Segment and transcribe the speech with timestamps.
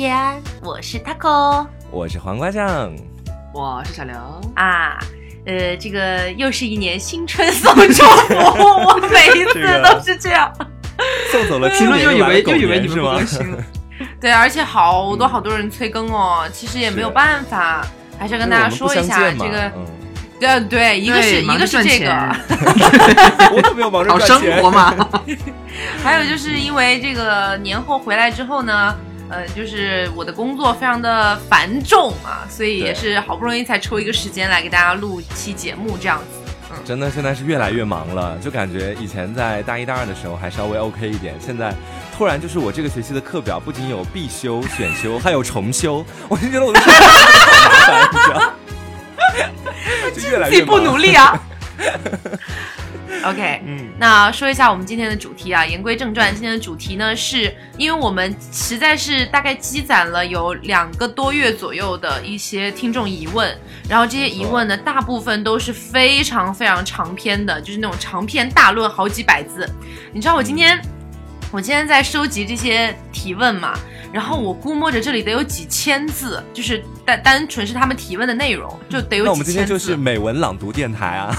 [0.00, 2.90] 天，我是 taco 我是黄瓜酱，
[3.52, 4.14] 我是小刘，
[4.54, 4.98] 啊。
[5.44, 10.50] 呃，这个又是一年新春送祝福，我每一次都是这样。
[11.30, 13.26] 送走了评论又以为又以为你们更？
[13.26, 13.62] 新了，
[14.18, 17.86] 对，而且好多好多人催更哦，其实也没有办法，
[18.18, 19.70] 还是要跟大家说一下这个
[20.40, 22.10] 对对，一个是一个是这个，
[23.52, 24.94] 我可没有忙着好赚钱生活嘛。
[26.02, 28.96] 还有就是因为这个年后回来之后呢，
[29.30, 36.24] 呃，就是我的工作非常的繁重啊，所以也是好不容易才抽一个时间来给大家录一期节目这样子。
[36.72, 41.74] 嗯真的现在是越来越忙了，就感觉以前在大一大二的时候还稍微 OK 一点，现在
[42.16, 48.52] 突然就是我这个学期的课表不仅有必修、选修，还有重修，我就觉得我的生活好麻烦，你知道？
[50.14, 51.40] 就越来越 自己不努力啊。
[53.24, 63.54] OK，嗯，那说一下我们今天的主题啊，言归正传，今天的主题呢，是因为我们实在是大概积攒了有两个多月左右的一些听众疑问，
[63.88, 69.68] 然后这些疑问呢，大部分都是非常非常长篇的，就是那种长篇大论，好几百字。
[70.12, 70.80] 你知道我今天，
[71.50, 73.78] 我今天在收集这些提问嘛，
[74.12, 79.24] 然后我估摸着这里得有几千字，就是单单纯是他们提问的内容，就得有几千字。
[79.24, 81.36] 那我们今天就是美文朗读电台啊，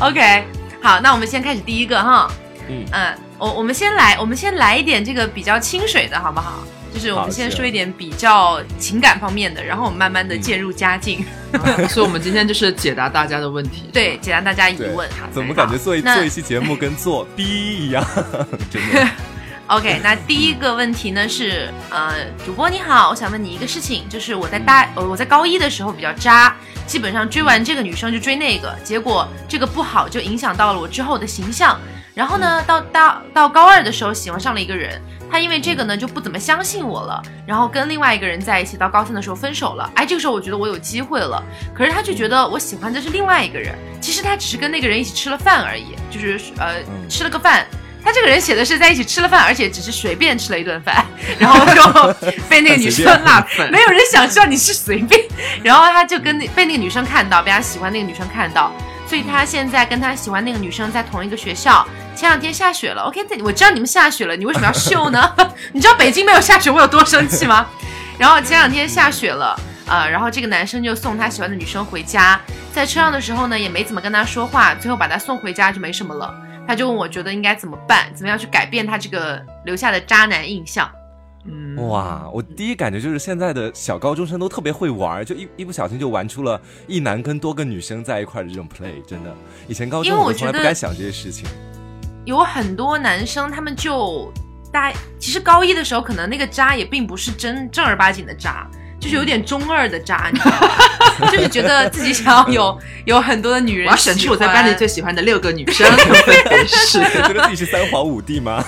[0.00, 0.44] OK，
[0.82, 2.30] 好，那我们先开始第一个哈。
[2.68, 6.64] 嗯嗯，我我们先来，我们先来一点这个比较清水的好不好？
[6.96, 11.22] 就是我们先说一点比较情感方面的，然后我们慢慢的嗯渐入佳境，
[11.90, 13.82] 所以我们今天就是解答大家的问题。
[13.92, 15.06] 对，解答大家疑问。
[15.30, 18.02] 怎么感觉做一做一期节目跟做逼一样？
[18.72, 19.06] 真的，
[19.68, 22.14] OK，那第一个问题呢是，呃，
[22.46, 31.78] 主播你好，我想问你一个事情，就是我在大呃我在高一的时候比较渣，基本上追完这个女生就追那个，结果这个不好就影响到了我之后的形象。
[32.16, 34.98] 然后呢，到到到高二的时候喜欢上了一个人，
[35.30, 39.90] 他因为这个呢就不怎么相信我了，然后跟另外一个人在一起，到高三的时候分手了。
[39.94, 47.06] 哎，这个时候我觉得我有机会了，可是他就觉得我喜欢的是另外一个人，其实他只是跟那个人一起吃了饭而已，就是呃嗯。
[47.06, 47.66] 吃了个饭。
[48.02, 51.04] 他这个人写的是在一起吃了饭，而且只是随便吃了一顿饭，
[51.38, 55.20] 然后就被那个女生辣粉 没有人想知道你是随便，
[55.62, 58.72] 然后他就跟那被那个女生看到，被他喜欢那个女生看到，
[59.06, 61.86] 所以他现在跟他喜欢那个女生在同一个学校。
[62.14, 65.34] 前两天下雪了，OK，我知道你们下雪了，你为什么要秀呢？
[65.72, 67.66] 你知道北京没有下雪我有多生气吗？
[68.18, 69.54] 然后前两天下雪了，
[69.86, 72.40] 呃，然后这个男生就送他喜欢的女生回家，
[72.72, 76.34] 在车上的时候呢，也没怎么跟他说话，最后把他送回家就没什么了。
[76.66, 80.90] 他就问我觉得应该怎么办，怎么样去改变他这个留下的渣男印象。
[81.48, 82.28] 嗯，哇！
[82.32, 89.34] 我第一感觉就是现在的小高中生都特别会玩，就一一不小心就玩出了一男跟多个女生在一块的这种 play，真的。
[89.68, 91.46] 以前高因中我都从来为我觉得不敢想这些事情。
[92.24, 94.32] 有很多男生他们就
[94.72, 98.68] 大，其实高一的时候可能那个渣也并不是真正儿八经的渣。
[98.98, 101.28] 就是有点中二的渣，你知道吗？
[101.30, 105.86] 就是觉得自己想要有有很多的女人，我要选出我在班里最喜欢的六个女生
[106.66, 106.98] 是。
[106.98, 108.64] 觉得自己是三皇五帝吗？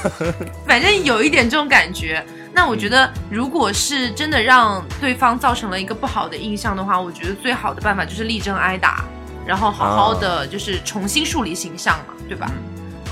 [0.67, 2.23] 反正有一点这种感觉。
[2.59, 9.05] 那我觉得，如果是真的让对方造成了一个不好的印象的话，我觉得最好的办法就是力争挨打，
[9.47, 12.51] 然后好好的就是重新树立形象嘛，对吧？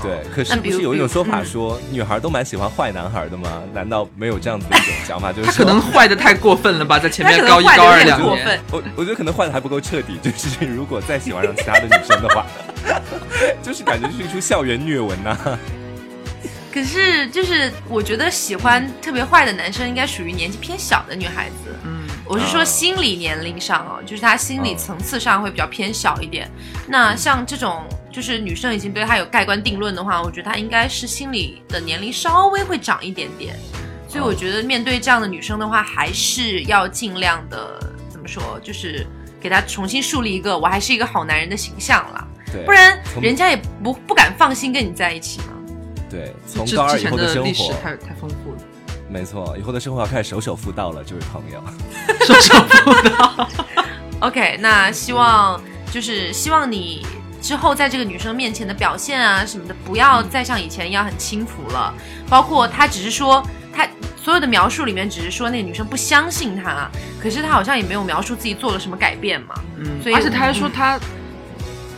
[0.03, 3.63] 对，可是不是有一种说法说，女孩都蛮喜欢坏男孩的吗？
[3.73, 5.31] 难道没有这样子的一种想法？
[5.31, 8.27] 就是他可能坏的太过分了吧，在前面高一高二两年。
[8.27, 12.45] 过分，我我觉得可能坏的还不够彻底，就是如果再喜欢上其他的女生的话，
[13.63, 15.37] 就是感觉是一出校园虐文呐、
[16.77, 21.75] 可是就是我觉得喜欢特别坏的男生应该属于年纪偏小的女孩子。
[21.83, 26.47] 嗯，我是说啊心理年龄上哦，就是他心理嗯层次上会比较偏小一点。
[26.87, 33.55] 那像这种就是女生已经对他有盖棺定论的话，我觉得他应该是心理的年龄稍微会长一点点。
[34.07, 39.03] 所以我觉得面对这样的女生的话，还是要尽量的怎么说，就是
[39.41, 45.56] 给她重新树立一个我还是一个好男人的形象了，对，不然人家也不不敢放心跟你在一起嘛。
[46.09, 48.57] 对，从高二以后的生活，历史太太丰富了，
[49.09, 51.61] 没错，以后的生活要开始手手妇道了，这位朋友。
[52.25, 53.49] 首首付到。
[54.19, 55.61] OK，那希望
[55.91, 57.05] 就是希望你
[57.41, 61.93] 之后在这个女生面前的表现啊什么的，不要再像以前一样很轻浮了。
[62.29, 66.89] 包括他只是说他所有的描述里面只是说那个女生不相信他，
[67.21, 69.55] 可是他好像也没有描述自己做了什么改变嘛。
[69.77, 70.99] 嗯，所以而且他还说他，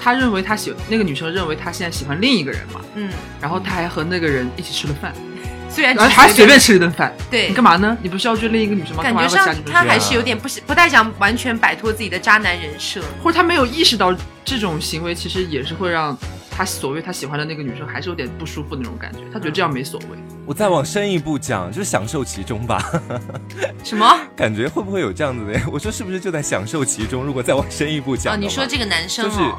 [0.02, 3.10] 他认为他喜那个女生认为他现在喜欢另一个人嘛，嗯，
[3.42, 5.14] 然后他还和那个人一起吃了饭，
[5.70, 7.98] 虽然还随便吃了一顿饭，对你干嘛呢？
[8.02, 9.04] 你不是要追另一个女生吗？
[9.04, 13.02] 感觉上他还是有点不是不太想完全摆脱自己的渣男人设。
[13.22, 14.16] 或者他没有意识到
[14.46, 16.18] 这种行为其实也是会让
[16.60, 20.18] 他所谓他喜欢的那个女生还是有点不舒服那种感觉，他觉得这样没所谓。
[20.46, 22.84] 我再往深一步讲，就是享受其中吧。
[23.82, 24.06] 什么？
[24.36, 25.58] 感觉会不会有这样子的？
[25.72, 27.24] 我说是不是就在享受其中？
[27.24, 29.58] 如果再往深一步讲哦，你说这个男生就是哦，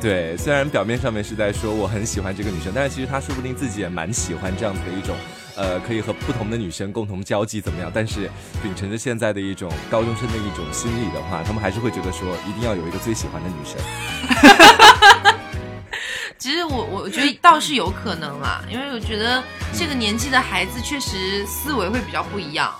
[0.00, 5.16] 对，虽然表面上面是在说我很喜欢这个女生，但是其实他说不定自己也蛮喜欢这样子的一种，
[5.56, 7.90] 呃，可以和不同的女生共同交际怎么样？
[7.92, 8.30] 但是
[8.62, 13.76] 秉承着现在的一种高中生的一种心理的话，他们还是会觉得说一定要有一个最喜欢的女生。
[16.40, 19.44] 其实我我觉得倒是有可能啦，因为我觉得
[19.74, 22.74] 这个年纪的孩子确实思维会比较不一样。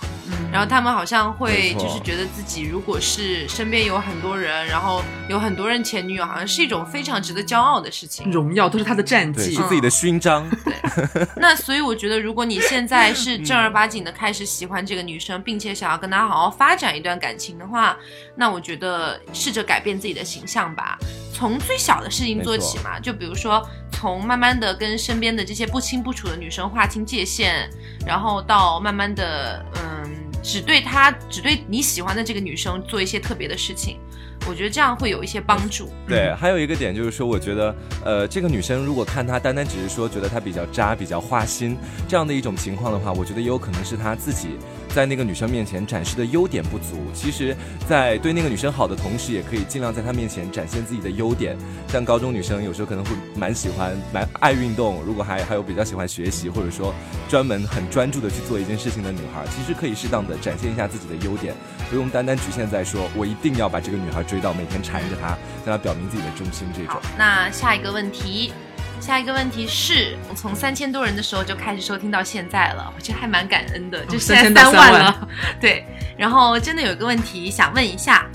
[0.51, 8.29] 然后他们好像会就是觉得自己如果是身边有很多人，然后有很多人前女友，好像是一种非常值得骄傲的事情。
[8.31, 9.55] 荣耀都是他的战，绩。
[9.55, 10.49] 是，自己的勋章。
[10.63, 11.27] 对。
[11.37, 17.97] 那所以我觉得，如果你现在是 正儿八经的开始喜欢这个女生，并且想要跟她好好发展一段感情的话，
[18.35, 20.97] 那我觉得试着改变自己的形象吧，
[21.33, 23.65] 从最小的事情做起嘛，就比如说
[24.01, 27.69] 从慢慢的跟身边的这些不清不楚的女生划清界限，
[28.03, 30.09] 然后到慢慢的嗯，
[30.41, 33.99] 只对她只对你喜欢的这个女生做一些特别的事情，
[34.47, 35.87] 我觉得这样会有一些帮助。
[36.07, 41.77] 对，还有一个点就是说，我觉得，呃，这个女生如果看她单单只是说觉得她比较渣、比较花心
[42.07, 44.57] 这样的一种情况的话，我觉得也有可能是她自己
[44.93, 46.97] 在那个女生面前展示的优点不足。
[47.13, 47.55] 其实，
[47.87, 51.57] 在对那个女生好的同时，也可以尽量在她面前展现自己的优点。
[51.87, 56.93] 像高中女生有时候可能会蛮喜欢、蛮爱运动，如果还还有比较喜欢学习，或者说
[57.29, 61.53] 专门很专注的去做一件事情的女孩，其实可以适当的展现一下自己的优点，
[61.89, 65.29] 不用单单局限在说我一定要把这个女孩追到，每天缠着她，
[65.65, 68.53] 向她表明自己的忠心这种。，那下一个问题，
[69.01, 75.27] 下一个问题是我从三千多人的时候就开始收听到现在了，我觉得还蛮感恩的，就现在3000到三万3万了。
[75.59, 78.27] 对，然后真的有一个问题想问一下，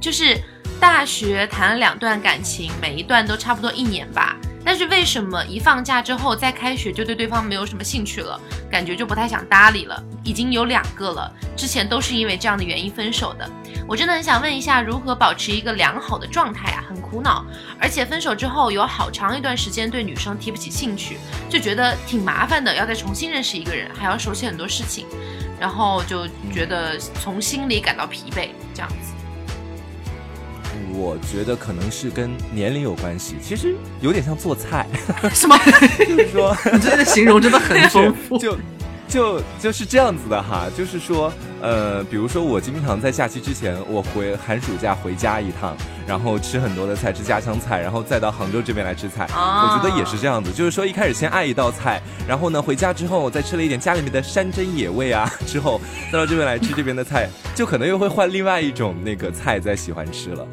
[0.00, 0.36] 就是
[0.80, 4.36] 大学谈了两段感情，每一段都差不多一年吧。
[4.66, 10.02] 但是为什么一放假之后再开学就对对方没有什么兴趣了，感觉就不太想搭理了？
[10.24, 13.48] 已经有两个了，之前都是因为这样的原因分手的。
[13.86, 16.84] 我真的很想问一下，如何保持一个良好的状态啊？
[16.88, 17.46] 很苦恼，
[17.80, 21.16] 而且分手之后有好长一段时间对女生提不起兴趣，
[21.48, 25.06] 就觉得挺麻烦的，要再重新认识一个人，还要熟悉很多事情，
[25.60, 29.12] 然后就觉得从心里感到疲惫，这样子。
[30.96, 34.86] 我觉得可能是跟年龄有关系，其实有点像做菜，
[35.34, 35.58] 是吗？
[35.98, 38.38] 就是说，你 这个形容真的很丰富。
[38.38, 38.56] 就
[39.08, 41.32] 就就是这样子的哈，就是说，
[41.62, 45.76] 呃，比如说我经常在假期之前，我回寒暑假回家一趟，
[46.08, 49.24] 然后吃很多的菜，吃家乡菜，然后再到杭州这边来吃菜。
[49.26, 60.44] 啊我觉得也是这样子，就是说一开始先爱一道菜，然后呢回家之后再吃了一点家里面的山珍野味啊， 之后再到这边来吃这边的菜，就可能又会换另外一种那个菜再喜欢吃了。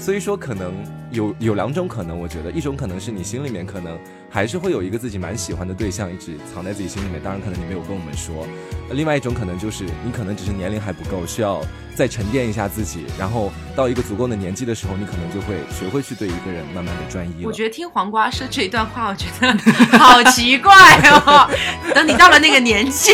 [0.00, 0.72] 所以说，可能
[1.10, 3.98] 有有两种可能，我觉得一种可能是你心里面可能
[4.30, 8.46] 还是会有一个自己蛮喜欢的对象，一直藏在自己心里面，当然可能你没有跟我们说。
[8.88, 11.62] 呃另外一种可能就是你可能只是年龄还不够，需要
[11.94, 17.44] 再沉淀一下自己，然后到一个足够的年纪的时候，你可能就会学会去对一个人慢慢的专一。
[17.44, 20.74] 我觉得听黄瓜说这一段话，我觉得好奇怪
[21.10, 21.48] 哦。
[21.94, 23.12] 等你到了那个年纪，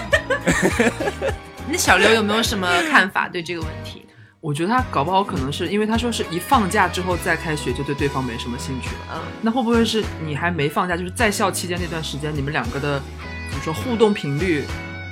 [1.70, 4.05] 那小刘有没有什么看法对这个问题？
[4.46, 9.16] 我觉得他搞不好可能是因为他说是一放假之后再开学就对对方没什么兴趣了。
[9.16, 13.02] 嗯，那会不会是你还没放假，就是在校期间那段时间，你们两个的
[13.50, 14.62] 怎么说互动频率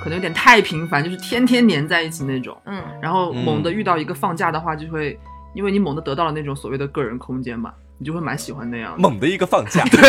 [0.01, 2.57] 可能有点太频繁，就是天天黏在一起那种。
[2.65, 5.19] 嗯，然后猛地遇到一个放假的话，就会
[5.53, 8.99] 因为你猛地得到了那种所谓的个人空间嘛，你就会蛮喜欢那样的。
[8.99, 9.99] 猛的一个放假， 对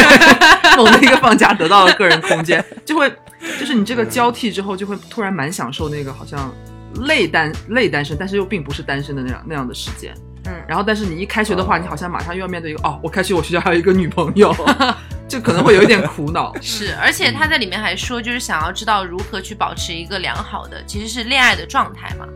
[0.77, 3.13] 猛的一个放假得到了个人空间，就会
[3.59, 6.55] 就是你这个交替之后，就会突然蛮享受那个好像
[7.03, 10.15] 类单类单身，但是又并不是单身的那样那样的时间。
[10.47, 10.53] 嗯。
[10.69, 11.81] 然后但是你一开学的话，哦。
[11.81, 14.55] 你好像马上又要面对一个哦，我开学我学校还有一个女朋友，
[15.29, 16.55] 就可能会有一点苦恼。
[16.63, 22.27] 是，而且他在里面还说，就是想要知道如何去保持一个良好的，其实是恋爱的状态嘛。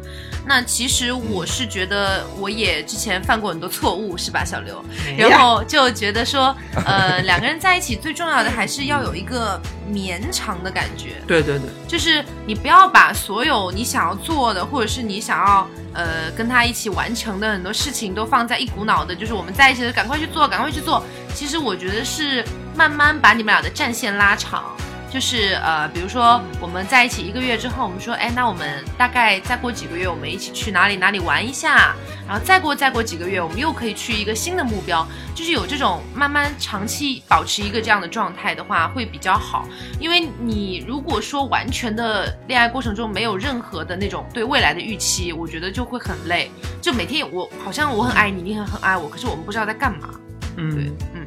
[0.47, 4.83] 那其实我是觉得，我也之前犯过很多错误，是吧，小刘？
[5.17, 6.57] 然后就觉得说，
[6.87, 11.17] 呃，两个人在一起最重要的还是要有一个绵长的感觉。
[11.29, 21.05] 对对对，就是你不要把所有你想要做的，或者是你想要呃跟他一起完成的很多事情都放在一股脑的，就是我们在一起的赶快去做，赶快去做。
[21.35, 22.45] 其实我觉得是
[22.77, 24.65] 慢慢把你们俩的战线拉长。
[25.13, 31.97] 就是呃，比如说我们在一起一个月之后，我们说，哎，那我们大概再过几个月，我们一起去哪里哪里玩一下，
[32.29, 39.67] 然后再过再过几个月，我们又可以去一个新的目标，就是有这种慢慢长期保持一个这样的状态的话，会比较好。
[39.99, 46.49] 因为你如果说完全的恋爱过程中没有任何的那种对未来的预期，我觉得就会很累。
[46.81, 50.11] 就每天我好像我很爱你，你很很爱我，可是我们不知道在干嘛。
[50.57, 51.20] 对嗯，，嗯，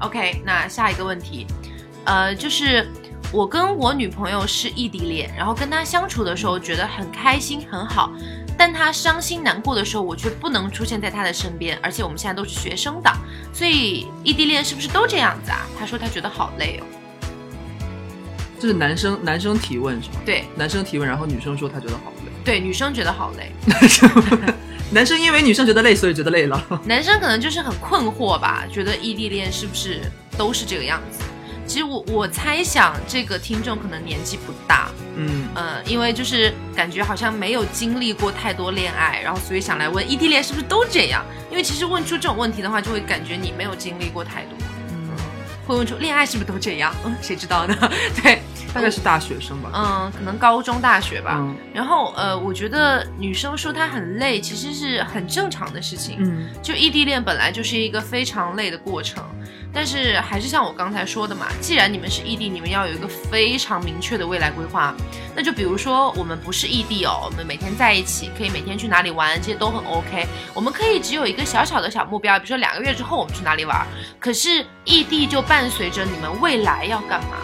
[0.00, 1.46] OK，那下一个问题，
[2.04, 2.86] 呃，就是
[3.32, 8.12] 我跟我女朋友是异地恋，然后跟她相处的时候觉得很开心很好，
[8.58, 13.16] 但她伤心难过的时候，我却不能出现在她的身边，而且我们现在都是学生党，
[13.52, 15.66] 所以异地恋是不是都这样子啊？
[15.78, 16.86] 她说她觉得好累哦。
[18.58, 20.16] 这是男生男生提问是吗？
[20.24, 22.32] 对男生提问，然后女生说她觉得好累。
[22.44, 24.08] 对，女生觉得好累，男 生
[24.90, 26.64] 男生因为女生觉得累，所以觉得累了。
[26.86, 30.00] 男生可能就是很困惑吧，觉得异地恋是不是
[30.38, 31.20] 都是这个样子？
[31.66, 41.24] 其实我我猜想这个听众可能年纪不大，嗯，嗯，因为就是感觉好像没有经历过太多恋爱，然后所以想来问异地恋是不是都这样？
[41.50, 44.56] 因为其实问出这种问题的话，就会感觉你没有经历过太多，
[44.92, 45.10] 嗯
[45.66, 46.94] 会问出恋爱是不是都这样？
[47.04, 47.76] 嗯， 谁知道呢？
[48.22, 48.40] 对，
[48.76, 49.70] 大概是大学生吧。
[49.74, 51.36] 嗯，可能高中、大学吧。
[51.38, 56.16] 嗯然后呃，我觉得女生说她很累，其实是很正常的事情。
[56.20, 59.22] 嗯就异地恋本来就是一个非常累的过程，
[59.72, 64.94] 但是还是像我刚才说的嘛，既然你们是异地，你们要有一个非常明确的未来规划。
[65.34, 70.26] 那就比如说我们不是异地哦，我们每天在一起，可以每天去哪里玩，这些都很 OK。
[70.54, 73.86] 我们可以只有一个小小的小目标，比如说两个月之后我们去哪里玩。
[74.18, 77.36] 可是异地就伴随着你们未来要干嘛，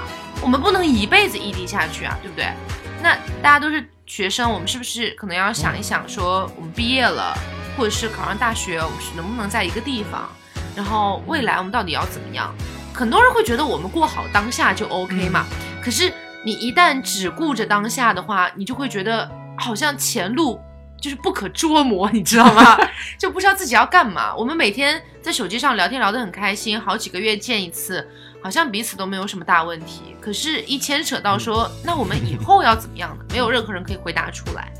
[0.42, 2.52] 我们不能一辈子异地下去啊，对不对？
[3.00, 7.32] 那大家都是学生，我们是不是可能要想一想，说我们毕业了，
[7.76, 10.28] 或者是考上大学，我们是能不能在一个地方？
[10.74, 12.52] 然后未来我们到底要怎么样？
[12.92, 15.46] 很多人会觉得我们过好当下就 OK 嘛，
[15.82, 16.12] 可是
[16.44, 20.60] 你一旦只顾着当下的话，你就会觉得好像前路
[21.00, 22.76] 就是不可捉摸，你知道吗？
[23.18, 24.34] 就不知道自己要干嘛。
[24.34, 28.06] 我们每天在手机上聊天聊得很开心，好几个月见一次，
[28.42, 30.16] 好像彼此都没有什么大问题。
[30.20, 33.24] 可是，一牵扯到说，那我们以后要怎么样呢？
[33.30, 34.72] 没有任何人可以回答出来，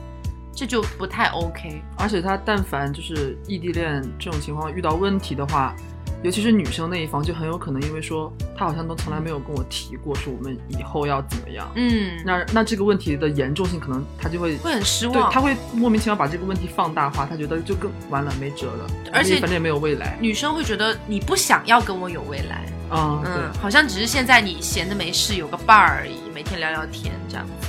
[0.54, 1.83] 这就不太 OK。
[1.97, 5.75] 而且他但凡就是异地恋这种情况遇到问题的话，
[6.23, 11.69] 尤其是女生那一方，就很有可能因为说他好像都从来没有跟我提过说我们以后要怎么样。
[11.75, 15.14] 嗯，那那这个问题的严重性，可能他就会会很失望。
[15.14, 20.17] 对他会莫名其妙把这个问题放大化，他觉得就更完了没辙了，而且反正也没有未来。
[20.21, 27.69] 女生会觉得你不想要跟我有未来，嗯、对嗯，，好像只是现在你闲的没事，有个伴儿而已，每天聊聊天这样子。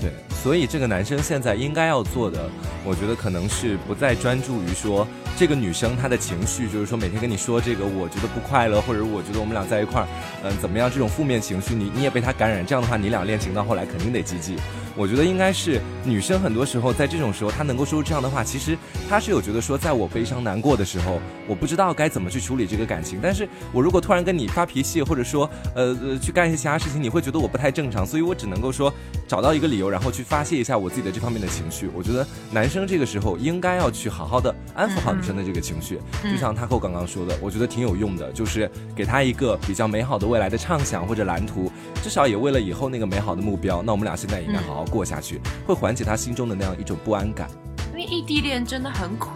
[0.00, 0.10] 对，
[0.42, 2.48] 所以这个男生现在应该要做的，
[2.84, 10.08] 我觉得可能是不再专注于说这个女生她的情绪，就是说每天跟你说这个我觉得不快乐，或者我觉得我们俩在一块儿，
[10.44, 14.56] 嗯，怎么样这种负面情绪，你你也被他感染，这样的话你俩恋情到后来肯定得积极。
[14.94, 18.78] 我觉得应该是女生很多时候在这种时候，她能够说出这样的话，其实
[19.08, 23.18] 她是有觉得说，在我悲伤难过的时候，我不知道该怎么去处理这个感情。
[23.20, 28.92] 但是我如果突然跟你发脾气，或者说呃呃去干一些其他事情，你会觉得我不太正常，所以我只能够说
[29.26, 31.88] 找到一个理由，然后去发泄一下我自己的这方面的情绪。
[31.94, 47.48] 我觉得男生这个时候应该要去好好的安抚好女生的这个情绪，嗯就像他扣刚刚说的，我觉得挺有用的，就是给他一个比较美好的未来的畅想或者蓝图，至少也为了以后那个美好的目标，那我们俩现在也应该好好过下去，会缓解他心中的那样一种不安感。
[47.92, 49.30] 因为异地恋真的很苦，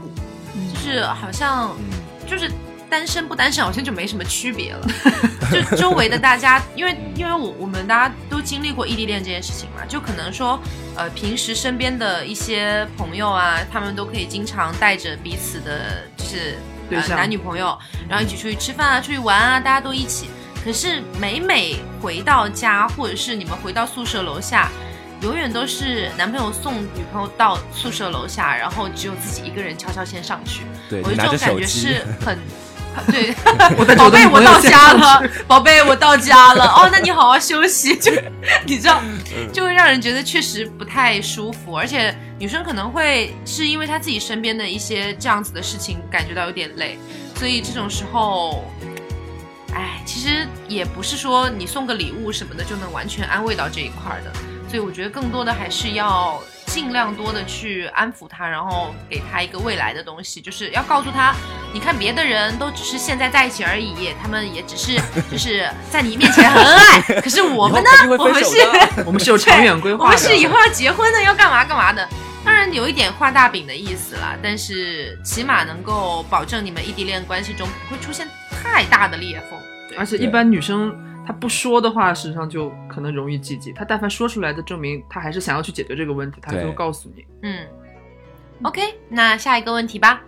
[0.54, 1.84] 嗯就是好像嗯，
[2.32, 2.50] 就是
[2.88, 4.80] 单身不单身好像就没什么区别了。
[5.50, 10.58] 就周围的大家，因为因为我我们大家都经历过异地恋这件事情嘛，就可能说，
[10.96, 16.56] 呃，平时身边的一些朋友啊，他们都可以经常带着彼此的，就是
[16.90, 20.30] 呃男女朋友，然后一起出去吃饭啊，出去玩啊，大家都一起。
[20.64, 24.70] 可是每每回到家，或者是你们回到宿舍楼下，
[25.20, 30.62] 永远都是男朋友送女朋友到宿舍楼下，然后只有自己一个人悄悄先上去。
[30.92, 32.38] 对，我你觉得这种感觉拿着手机是， 很。
[33.10, 33.32] 对，
[33.96, 36.66] 宝贝，我到家了，宝贝，我到家了。
[36.66, 37.96] 哦，那你好好休息。
[37.96, 38.12] 就
[38.66, 39.00] 你知道，
[39.34, 46.98] 嗯就会让人觉得确实不太舒服，而且女生可能会是因为她自己身边的一些这样子的事情感觉到有点累，
[47.34, 48.70] 所以这种时候，
[49.74, 54.30] 哎，其实也不是说你送个礼物什么的就能完全安慰到这一块儿的，
[54.68, 56.38] 所以我觉得更多的还是要
[56.72, 61.34] 尽量多的去安抚他，然后给他一个未来的东西，就是要告诉他，
[61.74, 64.98] 你看别的人都只是现在在一起而已，他们也只是
[65.30, 68.56] 就是在你面前很恩爱，可是我们呢我们是。
[69.04, 70.10] 我们是有长远规划的。
[70.10, 72.08] 们是以后要结婚的，要干嘛干嘛的。
[72.44, 79.58] 当然有一点画大饼的意思啦，但是起码能够保证你们异地恋关系中不会出现太大的裂缝。
[79.98, 83.72] 而且一般女生她不说的话，实际上就可能容易积极。
[83.72, 87.24] 他但凡说出来的，证明他还是想要去解决这个问题，他就告诉你。
[87.42, 87.66] 嗯
[88.62, 90.20] ，OK，那下一个问题吧。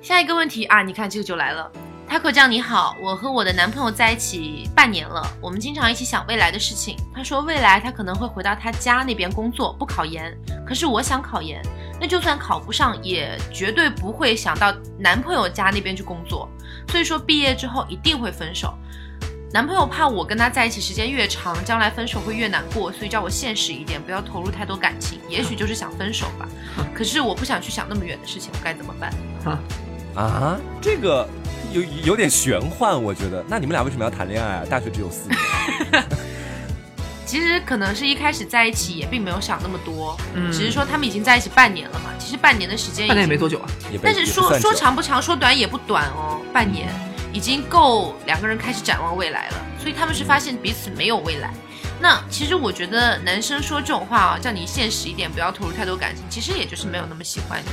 [0.00, 1.70] 下一个问题啊，你看这个就来了。
[2.08, 6.96] Taco 酱你好，我和我的男朋友在一起半年了，我们经常一起想未来的事情。
[7.14, 10.34] 他说未来他可能会回到他家那边工作，不考研。
[10.66, 11.60] 可是我想考研，
[12.00, 16.48] 那就算考不上，也绝对不会想到男朋友家那边去工作。
[16.88, 18.72] 所以说毕业之后一定会分手。
[19.50, 25.18] 男朋友怕我跟他在一起时间越长，将来分手会越难过，所以叫我现实一点，不要投入太多感情。
[25.26, 26.46] 也许就是想分手吧，
[26.94, 29.10] 可是我不想去想那么远的事情，我该怎么办？
[30.14, 31.26] 啊，这个
[31.72, 33.42] 有有点玄幻，我觉得。
[33.48, 34.64] 那你们俩为什么要谈恋爱啊？
[34.68, 35.38] 大学只有四年。
[37.24, 42.10] 其实可能是一开始在一起也并没有想那么多，嗯只是说他们已经在一起半年了嘛。
[42.18, 43.68] 其实半年的时间已半年也经没多久啊。
[43.92, 46.88] 也被但是说也不算久说长不长，说短也不短哦，半年
[47.38, 51.54] 已经够两个人开始展望未来了，所以他们是发现彼此没有未来。
[52.00, 57.68] 那其实我觉得男生说这种话啊，叫你现实一点，不要投入太多感情，其实也就是没有那么喜欢你。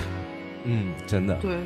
[0.65, 1.57] 嗯，真的，对，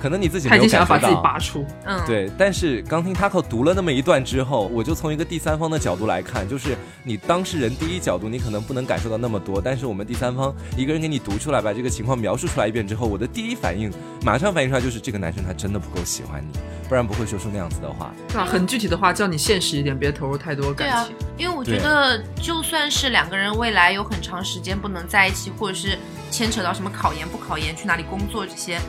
[0.00, 1.14] 可能你自己他已没有经想要把自己。
[1.22, 1.66] 拔出。
[1.84, 13.92] 嗯，，对，但是刚听 Taco 读了那么一段之后，我就从一个第三方的角度来看，就是你当事人第一角度，你可能不能感受到那么多，但是我们第三方一个人给你读出来，把这个情况描述出来一遍之后，我的第一反应
[14.22, 16.58] 马上反应出来就是这个男生他真的不够喜欢你，
[16.88, 18.12] 不然不会说出那样子的话。
[18.44, 25.98] 很具体的话，叫你现实一点，别投入太多对啊感情。，因为我觉得就算是两个人未来有很长时间不能在一起，或者是
[26.30, 28.80] 牵扯到什么考研不考研、去哪里工作这些，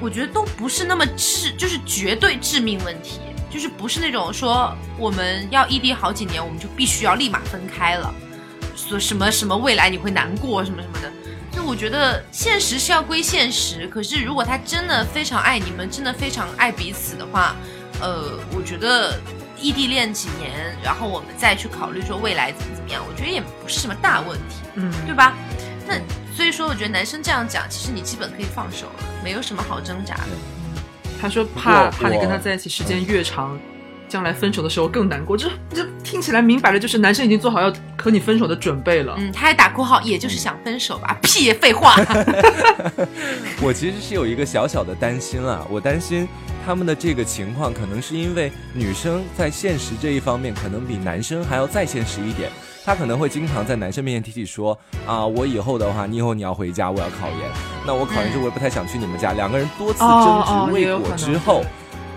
[0.00, 8.14] 我觉得都不是那么致，就是绝对致命问题，就是不是那种说我们要异地好几年，我们就必须要立马分开了，
[8.74, 11.12] 说什么什么未来你会难过什么什么的。
[11.56, 17.56] 就我觉得现实是要归现实，可是如果他真的非常爱你们，真的非常爱彼此的话，
[17.98, 19.18] 呃，我觉得
[19.58, 25.34] 异地恋几年，然后我们再去考虑说未来怎么怎么样，我觉得也不是什么大问题，嗯，对吧？
[25.88, 25.94] 那
[26.36, 30.28] 所以说，我觉得男生这样讲，其实你基本可以放手了，没有什么好挣扎的。
[31.18, 33.58] 他说怕怕你跟他在一起时间越长，
[34.08, 35.36] 将来分手的时候更难过。
[35.36, 39.14] 这这听起来明摆着就是男生已经做好要和你分手的准备了。
[39.18, 41.16] 嗯，他还打括号，也就是想分手吧？
[41.22, 41.94] 屁，废话。
[43.62, 46.28] 我其实是有一个小小的担心啊，我担心
[46.64, 52.50] 他们的这个情况，可能是因为女生在现实这一方面，可能比男生还要再现实一点。
[52.84, 57.38] 她可能会经常在男生面前提起说啊，我以后的话，你以后你要回家，我要考研。
[57.84, 59.32] 那我考研之后，我也不太想去你们家。
[59.32, 61.64] 两个人多次争执未果之后，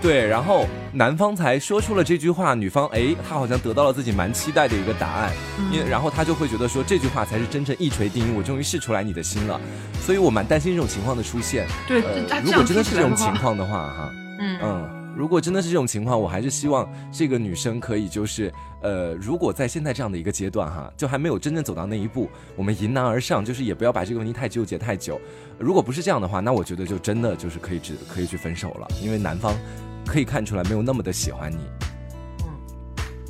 [0.01, 9.59] 对，然后男方才说出了这句话，女方哎，她好像得到了自己蛮期待的一个答案，嗯因为然后她就会觉得说这句话才是真正一锤定音，我终于试出来你的心了，
[10.01, 11.67] 所以我蛮担心这种情况的出现。
[11.87, 11.99] 对，
[12.43, 25.19] 如果真的是这种情况的话，哈，嗯嗯，如果真的是这种情况，我还是希望这个女生可以就是，呃，如果在现在这样的一个阶段哈，就还没有真正走到那一步，我们迎难而上，就是也不要把这个问题太纠结太久。
[25.57, 29.53] 如果不是这样的话，那我觉得就真的就是可以只可以去分手了，因为男方
[30.05, 31.57] 可以看出来没有那么的喜欢你。
[31.57, 32.49] 嗯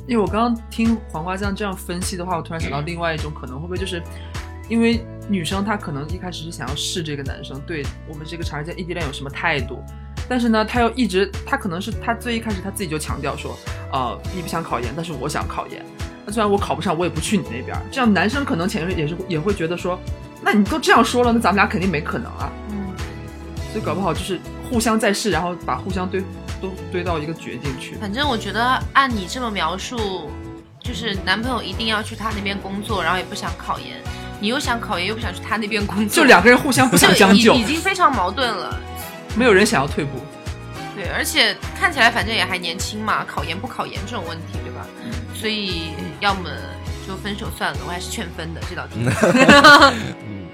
[0.08, 4.02] 因为我刚刚听黄瓜酱这样分析的话，我突然想到另外一种可能，会不会就是
[4.68, 9.78] 因为女生她可能一开始是想要试这个男生对我们这个长时间异地恋有什么态度，
[10.28, 13.56] 但是呢，她又一直，她可能是她最一开始她自己就强调说，
[13.92, 15.84] 呃，你不想考研，但是我想考研，
[16.26, 17.82] 那虽然我考不上，我也不去你那边儿。
[17.92, 19.96] 这样男生可能潜意识也是也会觉得说，
[20.42, 22.50] 那你都这样说了，那咱们俩肯定没可能啊。
[22.70, 22.88] 嗯，
[23.70, 26.20] 所以搞不好就是互相在试，然后把互相对
[26.60, 27.94] 都堆到一个绝境去。
[27.96, 30.30] 反正我觉得按你这么描述，
[30.82, 33.96] 就是男朋友一定要去他那边工作，然后也不想考研，
[34.40, 38.78] 你又想考研又不想去他那边工作，就两个人互相不想将就就已，已经非常矛盾了。
[39.36, 40.18] 没有人想要退步。
[40.96, 44.86] 对，而且看起来反正也还年轻嘛，考研不考研这种问题，对吧？
[45.34, 46.50] 所以要么
[47.06, 49.00] 就分手算了，我还是劝分的这道题。
[50.26, 50.46] 嗯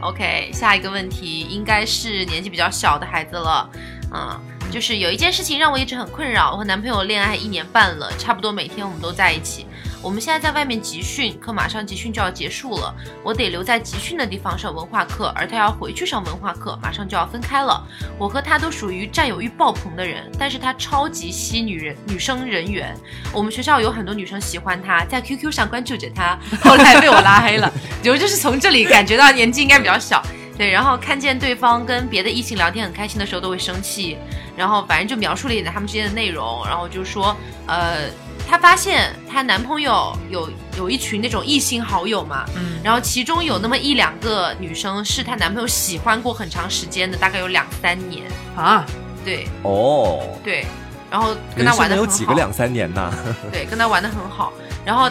[0.00, 3.68] ，OK，下一个问题应该是年纪比较小的孩子了，
[4.10, 4.40] 啊、
[4.70, 6.52] 就是有一件事情让我一直很困扰。
[6.52, 9.66] 我和男朋友恋爱一年半了，差不多每天我们都在一起。
[10.02, 17.86] 我们现在在外面集训，可马上集训就要结束了，我得留在集训的地方上文化课，而他要回去上文化课，马上就要分开了。
[18.16, 22.96] 我和他都属于占有欲爆棚的人，但是他超级吸女人女生人缘。
[23.30, 27.70] 我们学校有很多女生喜欢他，在 QQ 上关注着他，后来被我拉黑了。
[28.06, 30.22] 我就是从这里感觉到年纪应该比较小。
[30.56, 34.18] 对，然后看见对方跟别的异性聊天很开心的时候都会生气，
[34.60, 37.34] 然后反正就描述了一点他们之间的内容，然后就说，
[37.66, 38.10] 呃，
[38.46, 48.84] 她发现她男朋友有有一群那种异性好友嘛，嗯，然后其中有那么一两个女生是她男朋友喜欢过很长时间的，大概有两三年，啊，
[49.24, 50.66] 对哦，对，
[51.10, 53.10] 然后跟人生他玩的很好，能有几个两三年呢？
[53.50, 54.52] 对，跟他玩的很好，
[54.84, 55.10] 然后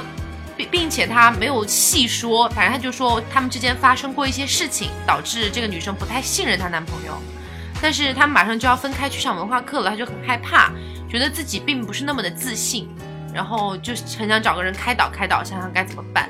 [0.55, 7.19] 并并且他没有细说，反正他就说他们之间发生过一些事情，导致这个女生不太信任她男朋友。
[7.81, 10.71] 但是他们马上就要分开去上文化课了，他就很害怕，
[11.09, 12.87] 觉得自己并不是那么的自信，
[13.33, 16.29] 然后就很想找个人开导开导，想想该怎么办。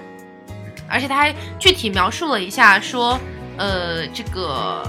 [0.88, 3.20] 而且他还具体描述了一下，说，
[3.58, 4.84] 呃，这个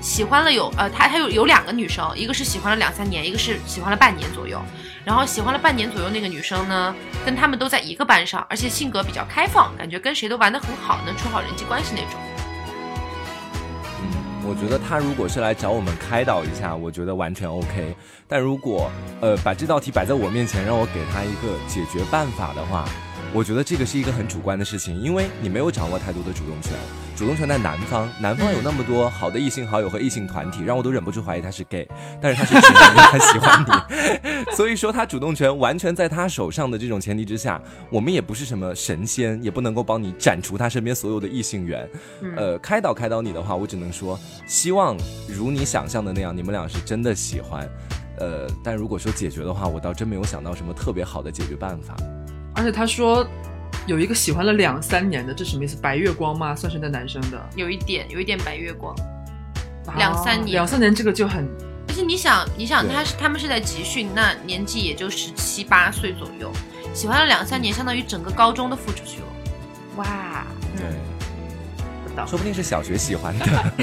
[0.00, 4.60] 喜欢了有呃，他他有有两个女生，一个是喜欢了两三年，一个是喜欢了半年左右。
[5.04, 6.94] 然后喜欢了半年左右那个女生呢，
[7.26, 12.20] 跟他们都在一个班上，而且性格比较开放，感觉跟谁都玩得很好，能处好人际关系那种。
[14.44, 17.94] 我觉得他如果是来找我们开导一下，我觉得完全 OK。
[18.32, 18.90] 但如果
[19.20, 22.88] 呃把这道题摆在我面前，让我给他一个解决办法的话，
[23.30, 26.72] 我觉得这个是一个很主观的事情，因为你没有掌握太多的主动权。
[27.14, 31.86] 主动权在男方，男方有那么多好的异性好友和异性团体，让我都忍不住怀疑他是 gay，
[32.22, 33.70] 但是他是直男，他喜欢你，
[34.56, 41.86] 所以说他主动权完全在他手上的这种前提之下，我们也不是什么神仙，也不能够帮你斩除他身边所有的异性缘。
[42.34, 44.18] 呃，开导开导你的话，我只能说，
[44.48, 44.96] 希望
[45.28, 47.68] 如你想象的那样，你们俩是真的喜欢。
[48.22, 51.96] 呃，但如果说解决的话，我倒真没有想到什么特别好的解决办法。
[52.54, 53.26] 而且他说。
[53.84, 55.76] 有一个喜欢了两三年的，这什么意思？
[55.82, 56.54] 白月光吗？
[56.54, 58.94] 算是那男生的，有一点，有一点白月光，
[59.96, 61.48] 两三年，两三年这个就很。
[61.88, 66.52] 而且你想，你想他是他们是在集训，那年纪也就十七八岁左右，
[66.94, 69.26] 喜欢了两三年，相当于整个高中都付出去了。
[69.96, 70.86] 哇，对，
[72.04, 73.44] 不懂，说不定是小学喜欢的，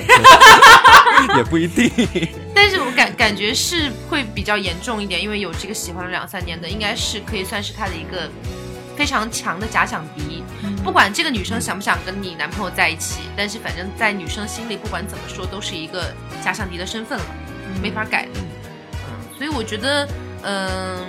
[1.38, 1.92] 也不一定。
[2.56, 8.30] 但是我感感觉是会比较严重一点，因为有这个喜欢了两三年的，应该是可以算是他的一个。
[8.98, 10.44] 非常强的假想敌，
[10.84, 17.26] 不管这个女生想不想跟你男朋友在一起，但是反正在女生心里，不管怎么说，都是一个假想敌的身份了，
[17.82, 18.28] 没法改。
[18.36, 20.06] 嗯，所以我觉得，
[20.44, 21.00] 嗯，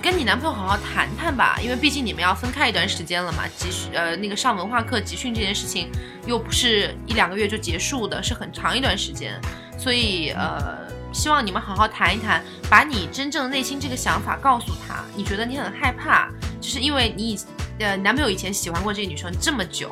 [0.00, 3.46] 跟你男朋友好好谈谈吧，因为毕竟你们要分开一段时间了嘛。
[3.56, 5.90] 集训，呃，那个上文化课集训这件事情，
[6.26, 9.40] 又不是一两个月就结束的，是很长一段时间，
[9.78, 10.86] 所以呃。
[11.12, 15.02] 希望你们好好谈一谈，把你真正内心这个想法告诉他。
[15.16, 16.28] 你觉得你很害怕，
[16.60, 17.38] 就是因为你以
[17.78, 19.88] 呃男朋友以前喜欢过这个女生这么久，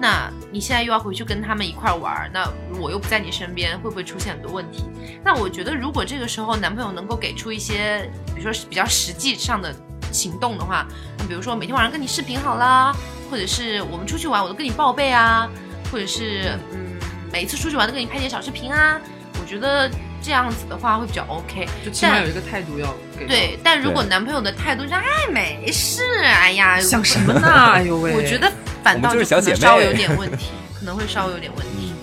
[0.00, 4.84] 那你现在又要回去跟他们一块儿玩儿，那我又不在你身边，会不会出现很多问题？
[5.24, 9.74] 那我觉得如果这个时候男朋友能够给出一些，比如说比较实际上的
[10.12, 10.86] 行动的话，
[11.18, 12.94] 那比如说每天晚上跟你视频好啦，
[13.30, 15.48] 或者是我们出去玩我都跟你报备啊，
[15.92, 16.98] 或者是嗯
[17.32, 19.00] 每一次出去玩都给你拍点小视频啊，
[19.40, 19.90] 我觉得。
[20.28, 23.26] 这样子的话会比较 OK，就起码有一个态度要给。
[23.26, 27.48] 对，但如果男朋友的态度是哎没事，哎呀想什么呢？
[27.48, 28.52] 哎呦喂，我觉得
[28.84, 31.94] 反倒就可能稍微有点问题，可能会稍微有点问题。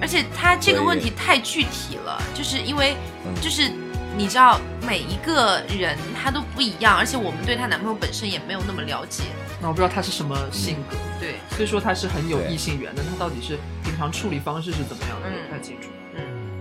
[0.00, 2.96] 而且他这个问题太具体了，就是因为
[3.40, 3.70] 就是
[4.16, 9.22] 你知道每一个人他都不一样，而且我们对她男朋友本身也没有那么了解。
[9.60, 15.86] 那我不知道他是什么性格，对，所以说他是很有异性缘的，他到底是平常处理方式是怎么样的，不太清楚。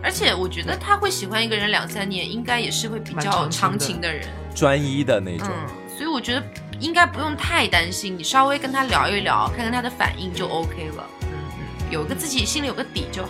[0.03, 5.47] 而且我觉得他会喜欢一个人两三年，应该也是会比较长情的人，专一的那种。
[5.49, 6.43] 嗯，所以我觉得
[6.79, 11.05] 应该不用太担心，你稍微跟他聊一聊，看看他的反应就 OK 了。
[11.21, 11.27] 嗯
[11.59, 13.29] 嗯，有个自己心里有个底就好。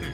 [0.00, 0.06] 嗯，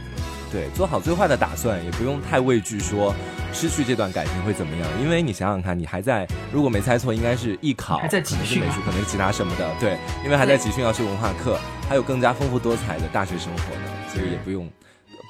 [0.52, 3.12] 对，做好最坏的打算，也不用太畏惧说
[3.52, 9.68] 失去这段感情会怎么样，因为你想想看，你还在，如果没猜错，应该是艺考，还在集训，美术，可能是其他什么的。
[9.80, 14.70] 对，因为还在集训，要修文化课，还有更加丰富多彩的大学生活呢，所以也不用。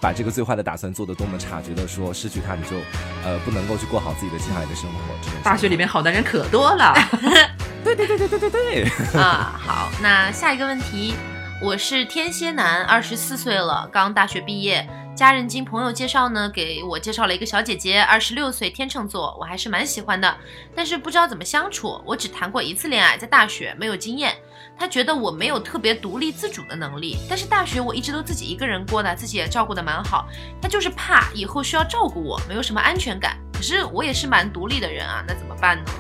[0.01, 2.77] 把这个最坏的打算做得多么差，觉得说失去他你就，
[3.25, 4.99] 呃，不能够去过好自己的接下来的生活。
[5.23, 6.95] 这种大学里面好男人可多了。
[7.83, 9.21] 对对对对对对对。
[9.21, 11.15] 啊，好，那下一个问题，
[11.63, 14.87] 我是天蝎男，二十四岁了，刚大学毕业。
[15.15, 20.37] 家人经朋友介绍呢，给我介绍了一个小姐姐，二十六岁，天秤座，我还是蛮喜欢的，
[20.75, 21.99] 但是不知道怎么相处。
[22.05, 24.37] 我只谈过一次恋爱，在大学，没有经验。
[24.79, 30.29] 他觉得我没有特别独立自主的能力，但是大学我一直都自己一个人过呢，自己也照顾的蛮好。
[30.61, 33.39] 他就是怕以后需要照顾我，没有什么安全感。
[33.55, 35.91] 可是我也是蛮独立的人啊，那怎么办呢？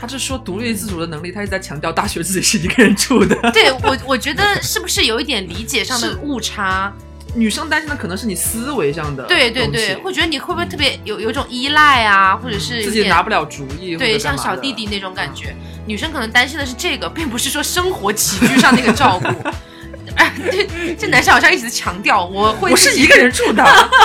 [0.00, 3.36] 他是说独立自主的能力，他一直在强调大学自己是一个人住的。
[3.52, 6.92] 对我，我觉得是不是有一点理解上的误差？
[7.34, 15.54] 女生担心的可能是你思维上的，对对对，会觉得你会不会特别有有种依赖啊，或者是自己拿不了主意，对，像小弟弟那种感觉。
[15.86, 19.48] 女生可能担心的是这个， 并不是说生活起居上那个照顾。
[20.16, 23.64] 哎，这这男生好像一直强调我会，我是一个人住的。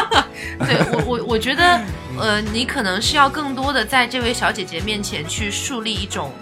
[0.65, 1.79] 对我我我觉得，
[2.17, 6.33] 呃，你可能是要更多的在这位小姐姐面前去树立一种，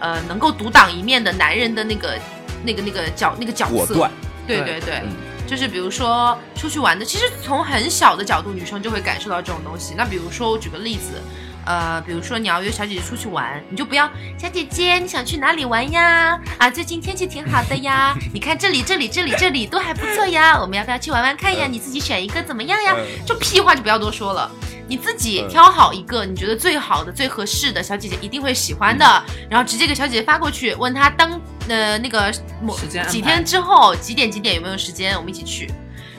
[0.00, 2.18] 呃，能够独当一面的男人的那个
[2.64, 4.10] 那个那个角那个角色。
[4.46, 5.02] 对对对。
[5.46, 9.94] 就是比如说出去玩的，其实从很小的角度，女生就会感受到这种东西。
[9.96, 11.20] 那比如说我举个例子，
[11.66, 16.40] 呃，比如说你要约小姐姐出去玩，你就不要小姐姐你想去哪里玩呀？
[16.58, 21.66] 啊，最近天气挺好的呀，你看这里这里这里这里都还不错呀，我们要不要去玩玩看呀？
[21.70, 22.96] 你自己选一个怎么样呀？
[23.26, 24.50] 就屁话就不要多说了。
[24.88, 29.04] 你自己挑好一个你觉得最好的、最合适的小姐姐一定会喜欢的，
[29.48, 32.76] 然后直接给小姐姐发过去，问她当呃那个某
[33.08, 35.70] 几天之后几点几点有没有时间，我们一起去。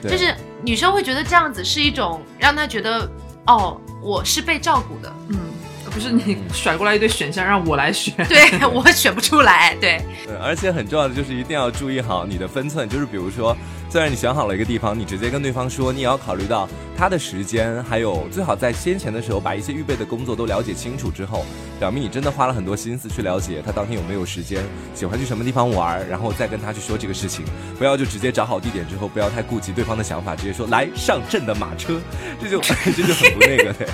[0.02, 3.10] 就是女生会觉得这样子是一种让她觉得
[3.46, 5.53] 哦，我是被照顾的，嗯，而
[5.94, 8.12] 不是你甩过来一堆选项让我来选。
[8.28, 13.56] 对 我选不出来，对，对，而且很重要的就是一定要注意好你的分寸，就是比如说，
[13.88, 21.46] 虽然你选好了一个地方，你直接跟对方说，你也要考虑到他的时间，还有最好在先前的时候把一些预备的工作都了解清楚之后，
[21.78, 27.44] 表明你真的花了很多心思去了解他当天有没有时间，喜欢去什么地方玩，然后再跟他去说这个事情，
[27.78, 32.00] 不要就直接找好地点之后，不要太顾及对方的想法，直接说来上阵的马车，
[32.42, 32.60] 这就
[32.96, 33.86] 这就很不那个对，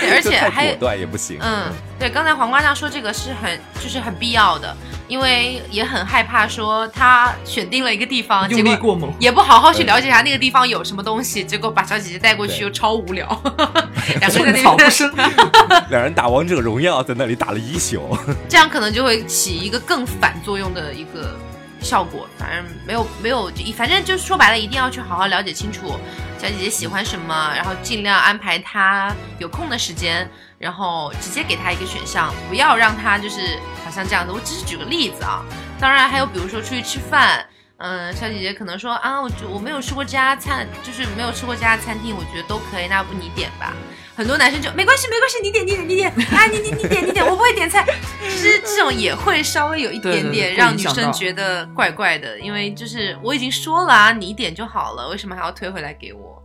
[0.00, 1.38] 对而且还果断也不行。
[1.40, 1.64] 嗯，
[1.98, 4.76] 对，刚才黄瓜酱说这个是很就是很必要的，
[5.08, 13.26] 因为也很害怕说他选定了一个地方，结果用力过猛，也不好好去了解一下那个地方有什么东西，结果把小姐姐带过去又超无聊，
[14.20, 15.12] 两个人在寸那边草不生。
[15.90, 18.16] 两人打王者荣耀，在那里打了一宿。
[18.48, 21.36] 这样可能就会起一个更反作用的一个
[21.80, 22.28] 效果。
[22.38, 25.98] 反正没有没有，就反正就说白了，一定要去好好了解清楚
[26.38, 34.32] 小姐姐喜欢什么，然后尽量安排她有空的时间，然后直接给她一个选项，不要让她就是好像这样子。
[34.32, 35.42] 我只是举个例子啊，
[35.80, 37.46] 当然还有比如说出去吃饭。
[37.78, 43.74] 嗯，小姐姐可能说啊，我我没有吃过这家餐，就是没有吃过这家餐厅，我觉得都可以，那要不你点吧。
[44.16, 47.84] 很多男生就没关系，没关系，你点，你点，你点， 啊，你你你点，你点，我不会点菜。
[48.30, 56.42] 其实这种也会稍微有一点点让女生觉得怪怪的，因为就是我已经说了啊，你点就好了，为什么还要推回来给我？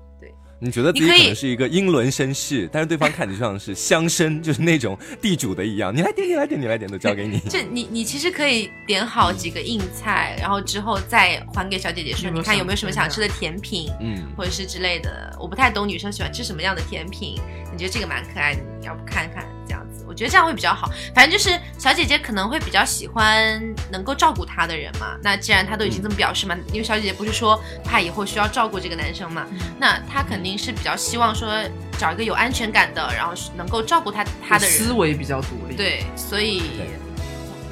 [0.61, 5.95] 对，你觉得自己你可能是一个英伦绅士，但是对方看你就像是乡绅，就是那种地主的一样。
[5.95, 7.39] 你来点，你来点，你来点，都交给你。
[7.49, 15.35] 这你你其实可以点好几个硬菜，然后之后再还给小姐姐说，你看有没有什么想想吃的甜品，嗯，或者是之类的。
[15.39, 17.39] 我不太懂女生喜欢吃什么样的甜品，
[17.71, 19.80] 你觉得这个蛮可爱的，你要不看看这样子？
[20.11, 20.91] 我觉得这样会比较好。
[21.15, 25.15] 反正就是小姐姐可能会比较喜欢能够照顾她的人嘛。
[25.23, 29.47] 那既然她都已经这么表示嘛，因为小姐姐不是说怕以后需要照顾这个男生嘛，
[29.79, 31.49] 那她肯定是比较希望说
[31.97, 34.77] 找一个有安全感的，然后能够照顾她她的人。
[34.77, 36.63] 思维比较独立。，对，所以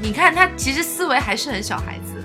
[0.01, 2.23] 你看她其实思维还是很小孩子，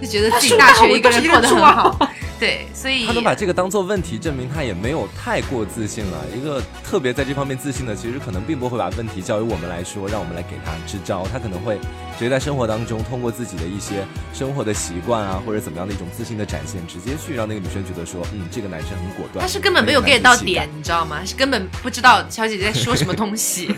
[0.00, 1.96] 就觉得他自己大学一个人过得很好。
[2.42, 6.24] 对，所以他能把这个当做问题，证明他也没有太过自信了。
[6.36, 11.24] 一个特别在这方面自信的，其实可能并不会把问题交由我们来说，让我们来给他支招。
[11.32, 11.78] 他可能会
[12.18, 19.40] 直接在生活当中，通过自己的一些生活的习惯啊，或者怎么样的一种自信的展现，直接去让那个女生觉得说，嗯，这个男生很果断。
[19.40, 21.24] 他是根本没有 get 到点，你知道吗？
[21.24, 23.72] 是根本不知道小姐姐在说什么东西。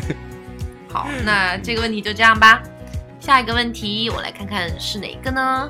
[0.92, 2.62] 好，那这个问题就这样吧。
[3.20, 5.66] 下一个问题，我来看看是哪个呢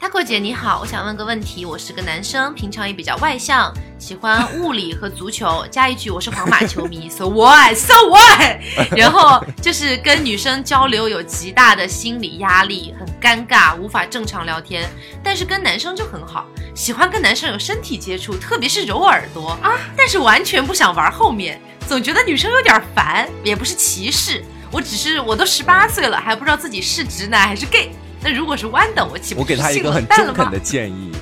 [0.00, 1.64] ？Taco 姐你好，我想问个问题。
[1.64, 5.66] 我是个男生，平常也比较外向，喜欢物理和足球。
[5.70, 8.96] 加一句，我是皇马球迷， so what？so what？
[8.96, 14.88] 然后就是跟女生交流有极大的心理压力，很尴尬，无法正常聊天。
[15.22, 27.90] 但是跟男生就很好，喜欢跟男生有身体接触，特别是揉耳朵啊，但是完全不想玩后面，总觉得女生有点烦，也不是歧视，我只是我都十八岁了，还不知道自己是直男还是 gay。
[28.22, 30.58] 那如果是弯的，我岂不我给他一是性个很冷淡了吗中肯的？
[30.58, 31.12] 建议，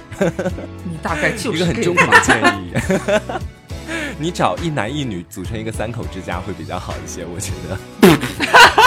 [0.85, 2.73] 你大概就是一个很中肯的建议。
[4.19, 7.77] 你找一男一女组成一个三口之家会比较好一些，我觉得。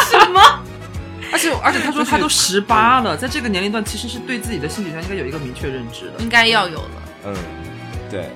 [0.10, 0.41] 什么？
[1.32, 6.13] 而且而且他说他都十八了，在这个年龄段其实是对自己的性取向应该有一个明确认知的。
[6.17, 6.91] 应该要有了，
[7.28, 7.36] 嗯，
[8.10, 8.28] 对，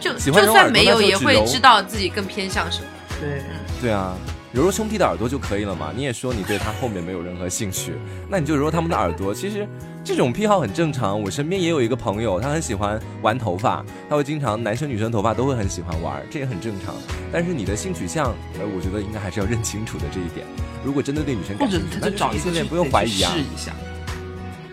[0.00, 2.86] 就就算没有，也会知道自己更偏向什么。
[3.20, 3.42] 对，
[3.80, 4.14] 对啊，
[4.52, 5.92] 揉揉兄弟的耳朵就可以了嘛。
[5.94, 7.94] 你也说你对他后面没有任何兴趣，
[8.28, 9.34] 那你就揉揉他们的耳朵。
[9.34, 9.66] 其实
[10.02, 11.20] 这种癖好很正常。
[11.20, 16.94] 我身边也有一个朋友，他很喜欢玩头发，他会经常男生女生头发都会很喜欢玩，这也很正常。
[17.32, 20.46] 但是你的性取向，呃，我觉得应该还是要认清楚的这一点。
[20.84, 23.40] 如果真的对女生感兴趣，那找一个不用怀疑啊试。
[23.40, 23.72] 一下。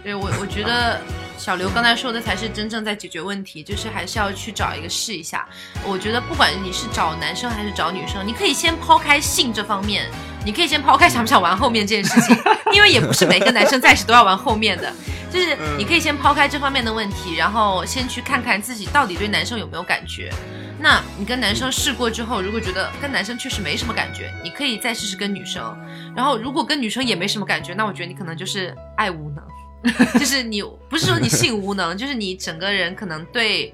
[0.03, 1.01] 对我，我觉得
[1.37, 5.47] 小刘刚才说的才是真正在解决问题，就是还是要去找一个试一下。
[5.85, 10.09] 我觉得不管你是找男生还是找女生，你可以先抛开性这方面，
[10.45, 12.35] 你可以先抛开想不想玩后面这件事情，
[12.73, 14.91] 因为也不是每个男生在一起都要玩后面的。
[15.31, 20.31] 就是你可以先抛开这方面的问题，然后先去看看自己到底对男生有没有感觉。
[20.79, 25.77] 那你跟男生试过之后，如果觉得跟男生确实没什么感觉，你可以再试试跟女生。
[26.15, 29.43] 然后如果跟女生也没什么感觉，那我觉得你可能就是爱无能。
[30.19, 33.73] 就是你不是说你性无能，就是你整个人可能对，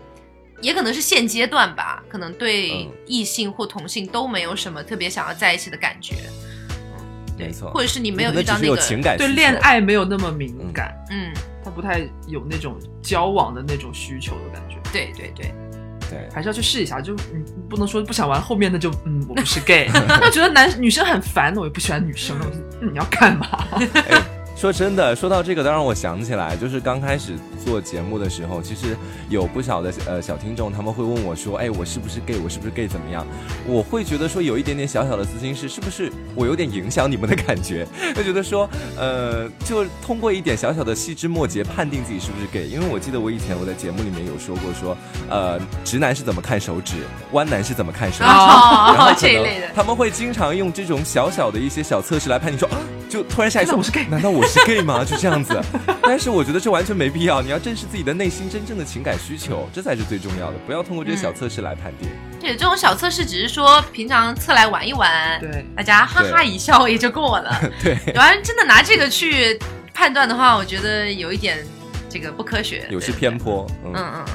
[0.62, 6.16] 也可能是现阶段吧，可能对嗯异性或同性都没有什么特别想要在一起的感觉。
[7.38, 11.32] 对没，错或者是你没有遇到那个，对恋爱没有那么敏感，嗯，
[11.64, 15.54] 他不太有那种交往的那种需求的感觉，对对对，
[16.10, 16.30] 对。
[16.34, 17.00] 还是要去试一下。
[17.02, 23.48] 就你你不能说不想玩后面的就嗯我不是 gay， 那觉得男女生很烦，我也不喜欢女生，我就嗯你要干嘛？
[23.80, 24.22] 哎，
[24.62, 27.34] 说真的，说到这个，倒让我想起来，就是刚开始
[27.66, 28.96] 做节目的时候，其实
[29.28, 32.38] 有不少的呃小听众，他们会问我说：“哎，我是不是 gay？
[32.38, 32.88] 我是不是 gay？
[32.88, 33.26] 怎么样？”
[33.66, 37.88] 我会觉得说有一点点小小的自信是，是不是我有点影响你们的感觉？
[38.16, 38.70] 就觉得说，
[39.00, 42.68] 呃，就通过一点小小的细枝末节判定自己是不是 gay。
[42.68, 44.96] 因为我记得我以前我在节目里面有说过，说
[45.28, 46.98] 呃，直男是怎么看手指，
[47.32, 52.70] 弯男是怎么看手指，然后这一类的，他们会经常用这种小小的一些小测试来判定说。
[53.10, 55.06] 就突然下一次我是 gay，难道我是 gay 吗？
[55.06, 55.60] 就这样子，
[56.04, 57.42] 但是我觉得这完全没必要。
[57.42, 60.58] 你要正视自己的内心真正的情感需求，这才是最重要的。
[60.66, 62.10] 不要通过这些小测试来判定。
[62.40, 67.56] 对，这种小测试只是说平常测来玩一玩，对，大家哈哈一笑也就过了。
[67.82, 69.58] 对，要真的拿这个去
[69.94, 71.60] 判断的话，我觉得有一点
[72.10, 73.66] 这个不科学，有些偏颇。
[73.86, 74.26] 嗯嗯嗯。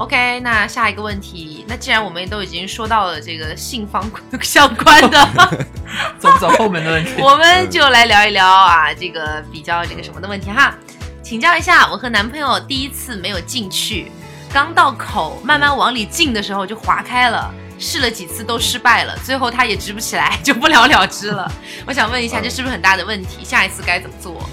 [0.00, 4.10] OK，那下一个问题，那既然我们都已经说到了这个性方
[4.40, 5.28] 相关的，
[6.18, 10.74] 走不走后门的问题， 我们就来聊一聊啊，这个比较这个什么的问题哈。
[11.22, 14.10] 请教一下，我和男朋友第一次没有进去，
[14.50, 21.52] 刚到口慢慢往里进的时候就划开了，试了几次都失败了，最后他也直不起来，就不了了之了。
[21.86, 23.44] 我想问一下，这是不是很大的问题？
[23.44, 24.48] 下一次该怎么做？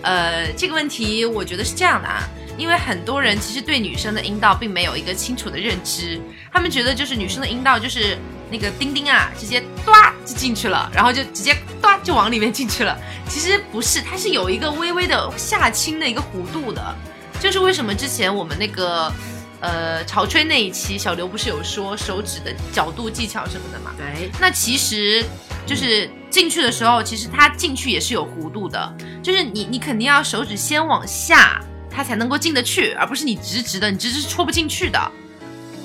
[0.00, 2.26] 呃，这个问题我觉得是这样的啊。
[2.58, 6.20] 因为很多人其实对女生的阴道并没有一个清楚的认知，
[6.52, 8.18] 他们觉得就是女生的阴道就是
[8.50, 12.98] 那个丁丁啊，直接唰就进去了，然后就直接唰就往里面进去了。
[13.28, 16.94] 其实不是，它是有一个微微的下倾的一个弧度的。
[17.40, 19.12] 就是为什么之前我们那个
[19.60, 23.92] 呃潮吹那一期，小刘不是有说手指的角度技巧什么的嘛？
[23.96, 24.28] 对。
[24.40, 25.24] 那其实
[25.64, 28.92] 就是进去的时候，其实它进去也是有弧度的，
[29.22, 31.60] 就是你你肯定要手指先往下。
[31.98, 35.10] 它才能够进得去，而不是你直直的，你直直是戳不进去的。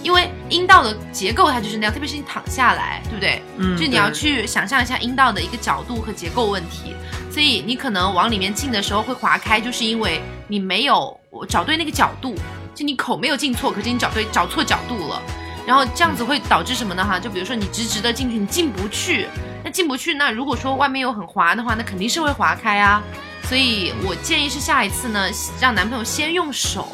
[0.04, 3.42] 因为阴道的结构它就是那样，特别是你躺下来，对不对？
[3.58, 3.76] 嗯。
[3.76, 6.94] 就你要去想象一下阴道的一个角度和结构问题，
[7.32, 12.36] 所以你可能往里面进的时候会划开，就是因为你没有找对那个角度，
[12.76, 15.20] 就你口没有进错，可是你找对找错角度了，
[15.66, 17.04] 然后这样子会导致什么呢？
[17.04, 19.28] 哈，就比如说你直直的进去，你进不去，
[19.64, 23.02] 那进不去，那如果说外面又很滑的话，那肯定是会划开啊。
[23.50, 25.30] 所以我建议是下一次呢，
[25.60, 26.88] 让男朋友先用手，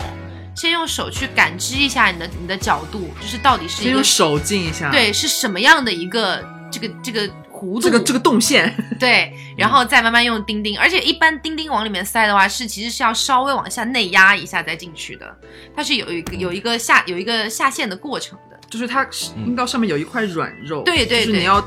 [0.55, 15.37] 先用手去感知一下你的你的角度，就是到底是先用手进一下，对，是什么样的一个这个这个弧度，这个这个动线，对， 然后再慢慢用钉钉，而且一般钉钉往里面塞的话，是其实是要稍微往下内压一下再进去的，
[15.75, 19.07] 它是有一个有一个下有一个下线的过程的，就是它
[19.37, 21.65] 阴道上面有一块软肉，对对，就是你要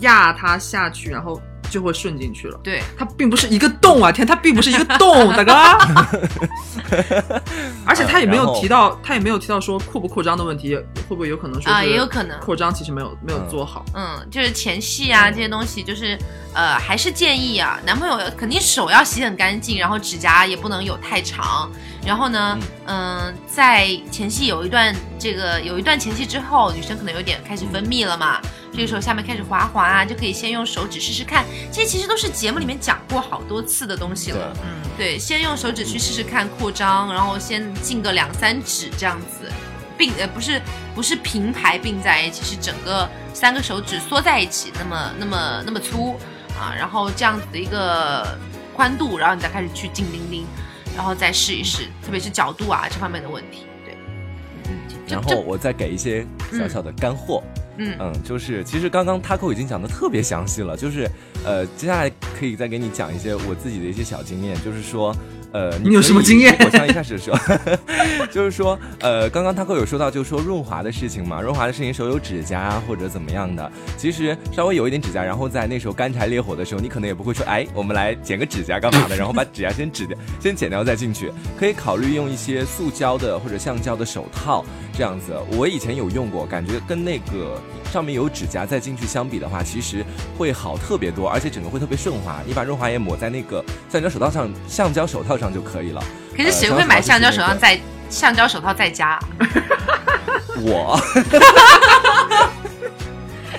[0.00, 1.40] 压它下去，然后。
[1.70, 2.58] 就会顺进去了。
[2.62, 5.52] 对，它并不是一个洞啊，天，它并不是一个洞，大哥。
[7.84, 10.76] 而且他也没有提到，他也没有提到说扩不扩张的问题，
[11.08, 13.84] 会不会有可能说啊，也有可能扩张其实没有没有做好。
[13.94, 16.18] 嗯，就是前戏啊这些东西，就是
[16.54, 21.70] 呃，还是建议啊，男朋友肯定手要洗很干净，然后指甲也不能有太长。
[22.04, 28.40] 然后呢，嗯，在前戏有一段这个有一段前戏之后，女生可能有点开始分泌了嘛。
[28.76, 31.46] 这个时候下面开始滑滑啊，就可以先用手指试试看。
[31.72, 34.52] 这些其实都是节目里面讲过好多次的东西了。
[34.62, 39.50] 嗯，对，先用手指去试试看扩张，然后先进个两三指这样子，
[39.96, 40.60] 并呃不是
[40.94, 46.18] 不是平排并在一起，是整个三个手指缩在一起，那么那么那么粗
[46.60, 48.38] 啊，然后这样子的一个
[48.74, 50.46] 宽度，然后你再开始去进钉钉。
[50.94, 53.94] 然后再试一试，特别是角度啊这方面的问题，对。
[55.06, 61.08] 然后我再给一些小小的干货，嗯嗯，就是其实刚刚 Taco 已经讲的特别详细了，就是
[61.44, 65.14] 呃，接下来可以再给你讲一些我自己的一些小经验，就是说。
[65.52, 66.56] 呃，你有什么经验？
[66.60, 67.38] 我像一开始说，
[68.30, 87.60] 就是说，呃，刚刚他哥有说到，就是说润滑的事情嘛，润滑的事情，手有指甲或者怎么样的，其实稍微有一点指甲，然后在那时候干柴烈火的时候，你可能也不会说，哎，我们来剪个指甲干嘛的，然后把指甲先指掉，先剪掉再进去，可以考虑用一些塑胶的或者橡胶的手套，这样子，我以前有用过，感觉跟那个。
[87.92, 90.04] 上面有指甲再进去相比的话，其实
[90.36, 92.42] 会好特别多，而且整个会特别顺滑。
[92.44, 96.02] 你把润滑液抹在那个橡胶手套上，橡胶手套上就可以了。
[96.36, 97.78] 可是谁会买橡胶手套在
[98.10, 99.18] 橡胶手套在家？
[100.60, 100.98] 我。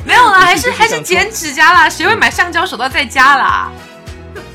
[0.06, 1.90] 没有啦， 还是还是剪指甲啦？
[1.90, 3.70] 谁会买橡胶手套在家啦？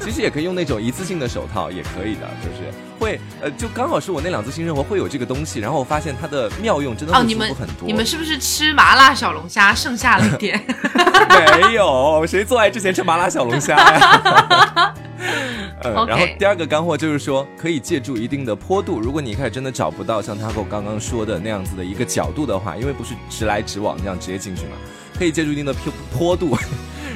[0.01, 7.87] 其实也可以用那种一次性的手套，也可以的，就是会呃，就刚好是我那两次性生活会有这个东西，然后我发现它的妙用真的哦，你们很多。
[7.87, 10.65] 你们是不是吃麻辣小龙虾剩下了一点？
[11.63, 14.95] 没有，谁做爱之前吃麻辣小龙虾呀？
[15.85, 24.77] 嗯，然后第二个干货就是说，可以借助一定的坡度，如果你一开始真的找不到像他跟我刚刚说的那样子的一个角度的话，因为不是直来直往这样直接进去嘛，
[25.19, 26.57] 可以借助一定的坡坡度。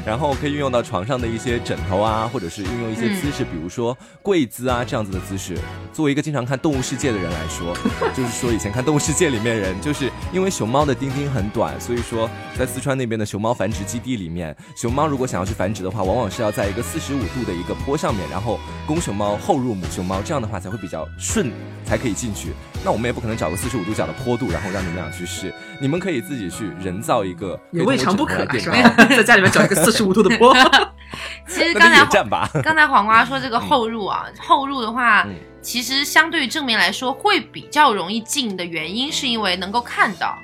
[0.07, 5.59] 然后可以运用到床上的一些枕头啊，或者是运用一些姿势，比如说跪姿啊这样子的姿势。
[5.93, 7.77] 作为一个经常看《动物世界》的人来说，
[8.15, 21.51] 就是说以前看《动物世界》里面人，就是因为熊猫的丁丁很短，所以说在四川那边的熊猫繁殖基地里面，熊猫如果想要去繁殖的话，往往是要在一个四十五度的一个坡上面，然后公熊猫后入母熊猫，这样的话才会比较顺，
[21.85, 22.51] 才可以进去。
[22.85, 25.53] 那我们也不可能找个四十五度角的坡度，然后让你们俩去试。
[25.81, 28.77] 你们可以自己去人造一个，也未尝不可是吧？
[29.09, 30.55] 在家里面找一个四十五度的坡。
[31.47, 32.05] 其实刚才
[32.63, 40.39] 刚才黄瓜说这个后入啊，后入的话，嗯其实相对于正面来说会比较容易进的原因，是因为能够看到。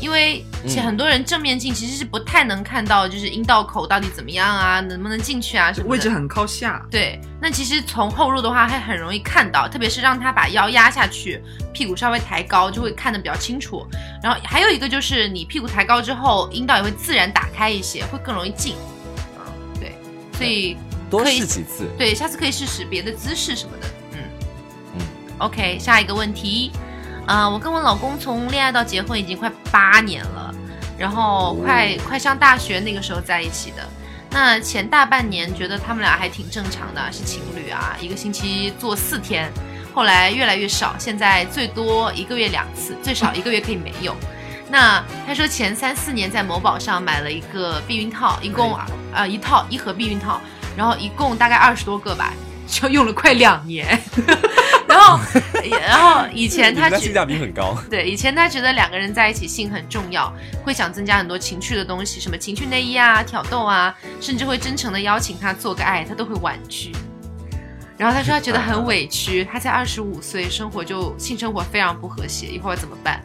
[0.00, 5.90] 因为其实嗯很多人正面镜其实是不太能看到，就是阴道口到底怎么样啊，能不能进去啊什么的。
[5.90, 11.42] 位置很靠下，对，那其实从后入的话，还很容易看到，特别是让他把腰压下去，
[11.72, 13.86] 屁股稍微抬高，就会看得比较清楚。
[14.22, 18.74] 然后还有一个就是你屁股抬高之后，阴道也会自然打开一些，会更容易进。
[19.36, 19.94] 嗯，对，
[20.34, 20.76] 所以
[21.10, 21.88] 多可以试几次。
[21.98, 23.86] 对，下次可以试试别的姿势什么的。
[24.12, 24.18] 嗯
[24.96, 25.06] 嗯
[25.38, 26.72] OK，下一个问题，
[27.28, 30.54] 啊、我跟我老公从恋爱到结婚已经快八年了，
[30.96, 33.86] 然后快、快上大学那个时候在一起的。
[34.30, 39.52] 那前大半年觉得他们俩还挺正常的，是情侣啊，一个星期做四天，
[39.94, 44.16] 后来越来越少，现在最多一个月两次，最少一个月可以没有。
[44.70, 50.40] 那他说前三四年在某宝上买了一个避孕套，一共啊、呃一套一盒避孕套，
[50.74, 52.32] 然后一共大概二十多个吧，
[52.66, 54.00] 就用了快两年。
[54.88, 55.20] 然后，
[55.70, 57.76] 然后以前他性价比很高。
[57.90, 60.32] 对，以前他觉得两个人在一起性很重要，
[60.64, 66.92] 会想增加很多情趣的东西，什么情趣内衣啊、挑逗啊，甚至会真诚的邀请他做个爱，他都会婉拒。
[67.98, 73.20] 然后他说他觉得很委屈，他才二十五岁，生活就性生活非常不和谐，一会儿怎么办？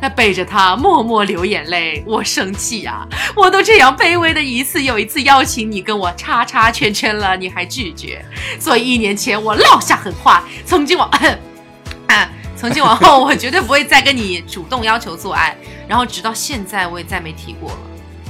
[0.00, 8.24] 他背着他默默流眼泪，我生气呀、我都这样卑微的一次又一次邀请你跟我叉叉圈圈了，你还拒绝，
[8.60, 11.08] 所以一年前我落下狠话，从今往，
[12.08, 15.56] 啊，从今往后我绝对不会再跟你主动要求做爱，
[15.88, 17.78] 然后直到现在我也再没提过了。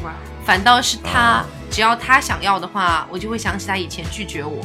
[0.04, 0.12] 哇，
[0.44, 4.64] 反倒是他哦，只要他想要的话，我就会想起他以前拒绝我。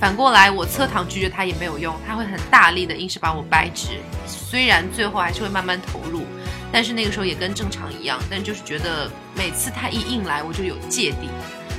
[0.00, 3.88] 反过来，我侧躺拒绝他也没有用，他会很大力的硬是把我掰直。
[4.26, 6.24] 虽然最后还是会慢慢投入，
[6.72, 11.28] 但是那个时候也跟正常一样，但就是觉得每次他一硬来，我就有芥蒂。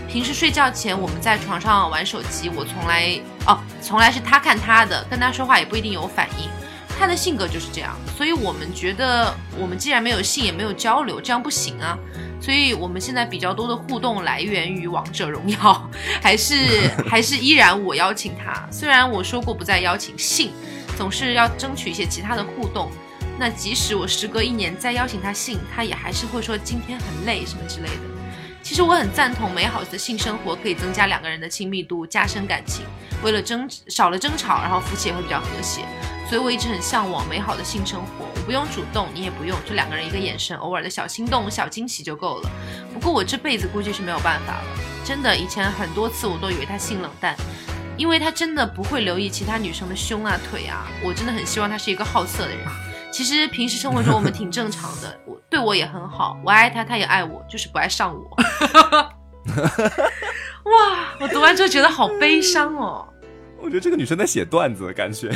[0.08, 3.18] 平时睡觉前我们在床上玩手机，我从来
[3.48, 6.50] 哦，从来是他看他的，跟他说话也不一定有反应。
[7.00, 11.98] 他的性格就是这样，所以我们觉得我们既然没有性也没有交流，这样不行啊。
[12.42, 15.90] 所以我们现在比较多的互动来源于王者荣耀，
[16.22, 18.68] 还是 还是依然我邀请他。
[18.72, 20.52] 虽然我说过不再邀请性，
[20.98, 22.92] 总是要争取一些其他的互动。
[23.42, 28.04] 那即使我时隔一年再邀请他性，他也还是会说今天很累什么之类的。
[28.62, 32.86] 其实我很赞同美好的性生活可以增加两个人的亲密度，加深感情。
[33.24, 35.82] 为了争少了争吵，然后夫妻也会比较和谐。
[36.30, 38.28] 所以我一直很向往美好的性生活。
[38.36, 42.50] 我不用主动，你也不用，就两个人一个眼神，偶尔的小心动、小惊喜就够了。
[42.94, 44.64] 不过我这辈子估计是没有办法了。
[45.04, 47.36] 真的，以前很多次我都以为他性冷淡，
[47.98, 50.88] 因为他真的不会留意其他女生的胸啊、腿啊。
[51.04, 52.60] 我真的很希望他是一个好色的人。
[53.12, 58.38] 其实平时生活中我们挺正常的， 我对我也很好，我爱他，他也爱我，就是不爱上我。
[60.64, 63.06] 哇，我读完之后觉得好悲伤哦。
[63.60, 65.30] 我觉得这个女生在写段子，感觉。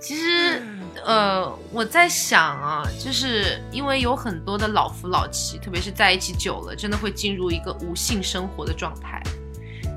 [0.00, 0.60] 其实，
[1.04, 9.22] 呃，我在想啊，就是因为有很多的老夫老妻，特别是在一起久了，真的会进入一个无性生活的状态，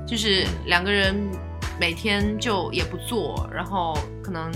[0.06, 1.16] 就是两个人
[1.80, 4.52] 每天就也不做，然后可能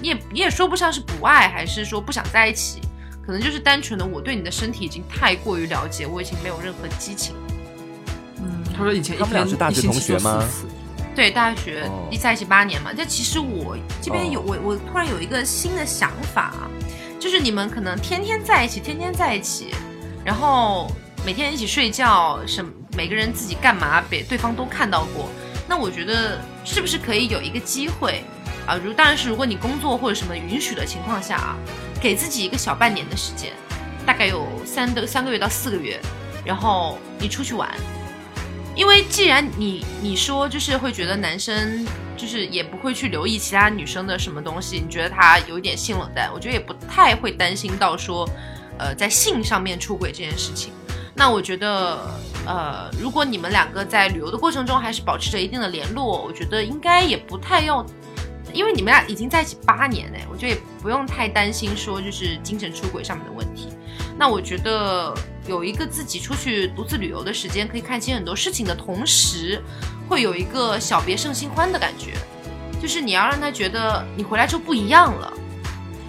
[0.00, 2.80] 你也你也说不上是不爱，还是说不想在一起，
[3.24, 7.34] 可能就是单纯的我对你的身体已经太过于了解，我已经没有任何激情。
[8.38, 10.44] 嗯，他说以前一他们俩是大学同学吗
[11.14, 12.90] 对，大学哦一在一起八年嘛。
[12.96, 16.68] 但其实我这边有、哦我我突然有一个新的想法啊，
[17.20, 19.72] 就是你们可能天天在一起，天天在一起，
[20.24, 20.90] 然后
[21.24, 25.30] 每天一起睡觉，什么每个人自己干嘛，被对方都看到过。
[25.68, 28.24] 那我觉得是不是可以有一个机会
[28.66, 28.76] 啊？
[28.82, 31.56] 如当然是如果你工作或者什么允许的情况下啊，
[32.00, 33.52] 给自己一个小半年的时间，
[34.06, 36.00] 大概有三的三个月到四个月，
[36.44, 37.68] 然后你出去玩。
[38.76, 41.86] 因为既然你你说就是会觉得男生
[42.16, 48.28] 就是也不会去留意其他女生的什么东西，你觉得他有一点性冷淡，我觉得也不太会担心到说，
[48.78, 50.72] 呃，在性上面出轨这件事情。
[51.14, 52.00] 那我觉得，
[52.44, 57.86] 呃，如果你们两个在旅游的过程中还是保持着一定的联络，我觉得应该也不太要，
[58.54, 63.68] 因为你们俩已经在一起八年嘞，我觉得也不用太担心说就是精神出轨上面的问题。
[64.16, 65.12] 那我觉得
[65.46, 69.60] 有一个自己出去独自旅游的时间，可以看清很多事情的同时，
[70.08, 72.12] 会有一个小别胜新欢的感觉，
[72.80, 75.32] 就是你要让他觉得你回来之后不一样了，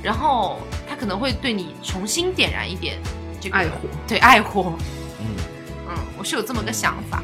[0.03, 2.97] 然后他可能会对你重新点燃一点
[3.41, 4.77] 这个爱火，对爱火，
[5.19, 5.25] 嗯。
[5.87, 7.23] 嗯，我是有这么个想法。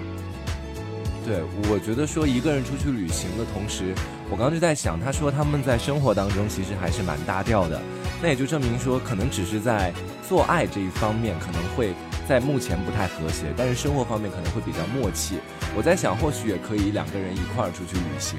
[1.31, 1.39] 对，
[1.71, 3.95] 我觉得说一个人出去旅行的同时，
[4.29, 7.81] 我刚刚就在想，他说他们在生活当中其实还是蛮搭调的，
[8.21, 9.93] 那也就证明说，可能只是在
[10.27, 11.93] 做爱这一方面可能会
[12.27, 15.39] 在目前不太和谐，但是生活方面可能会比较默契。
[15.73, 18.37] 我在想，或许也可以两个人一块儿出去旅行。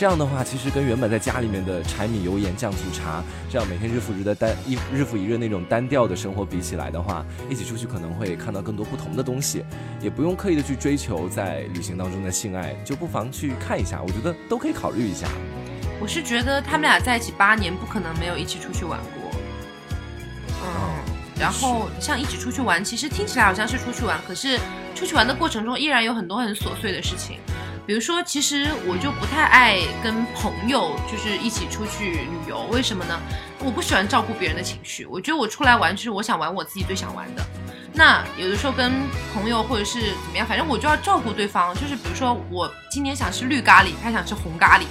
[0.00, 9.62] 这样的话，其实跟原本在家里面的柴米油盐酱醋茶，这样每天日复一日的单一日复一日那种单调的生活比起来的话，一起出去可能会看到更多不同的东西，
[10.00, 15.28] 也不用刻意的去追求在旅行当中的性爱，就不妨去看一下，我觉得都可以考虑一下。
[16.00, 19.30] 我是觉得他们俩在一起八年，不可能没有一起出去玩过。
[20.64, 24.58] 嗯，然后像一起出去玩，其实听起来好像是出去玩，可是
[24.94, 27.36] 出去玩的过程中依然有很多很琐碎的事情。
[27.90, 33.20] 比如说，其实我就不太爱跟朋友就是一起出去旅游，为什么呢？
[33.64, 37.44] 我不喜欢照顾别人的情绪，我觉得我出来玩就是我想玩我自己最想玩的。
[37.92, 38.92] 那有的时候跟
[39.34, 41.74] 朋友或者是怎么样，反正我就要照顾对方。
[41.74, 44.84] 就是比如说我今天想吃绿咖喱，他想吃红咖喱，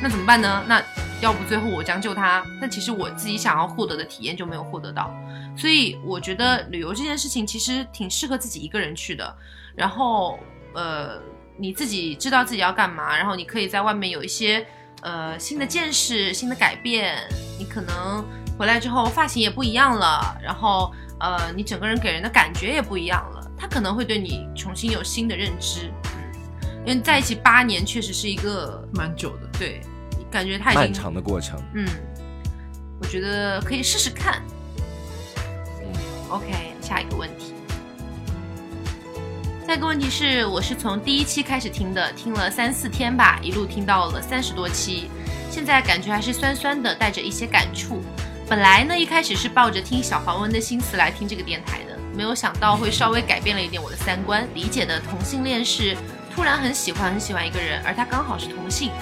[0.00, 0.64] 那怎么办呢？
[0.68, 0.80] 那
[1.20, 5.12] 要不最后我将就他，那其实我自己想要获得的体验就没有获得到。
[5.56, 9.36] 所以我觉得旅游这件事情其实挺适合自己一个人去的。
[9.74, 10.38] 然后
[10.74, 11.20] 呃。
[11.58, 14.66] 你自己知道自己要干嘛，然后你可以在外面有一些
[15.02, 17.16] 呃新的见识、新的改变。
[17.58, 18.24] 你可能
[18.58, 23.50] 回来之后发型也不一样了，然后呃你整个人给人的感觉也不一样了。
[23.58, 29.80] 他可能会对你重新有新的认知，嗯，因为在一起八年确实是一个蛮久的，对，
[30.30, 31.58] 感觉他已经漫长的过程。
[31.74, 31.88] 嗯，
[33.00, 34.42] 我觉得可以试试看。
[35.80, 35.90] 嗯
[36.28, 37.54] ，OK，下一个问题。
[39.66, 45.10] 下一个问题是，我是从第一期开始听的，听了三四天吧，一路听到了三十多期，
[45.50, 48.00] 现在感觉还是酸酸的，带着一些感触。
[48.48, 55.96] 本来呢，一开始是抱着听小黄文的心思来听这个电台的，没有想到会稍微改变了一点我的三观，理解的同性恋是
[56.32, 58.92] 突然很喜欢很喜欢一个人，而他刚好是同性，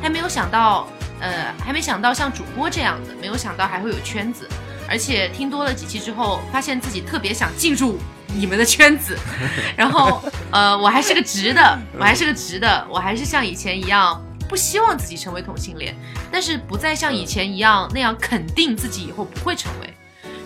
[0.00, 0.86] 还没有想到，
[1.18, 4.48] 呃，还没想到像主播这样的，没有想到还会有圈子，
[4.88, 7.98] 而且听多了几期之后，发现自己特别想进入。
[8.34, 9.18] 你们的圈子，
[9.76, 15.94] 然后呃，我还是个直的，我还是个直的，我还是像以前一样不希望自己成为同性恋，
[16.30, 19.94] 但是不再像以前一样那样肯定自己以后不会成为。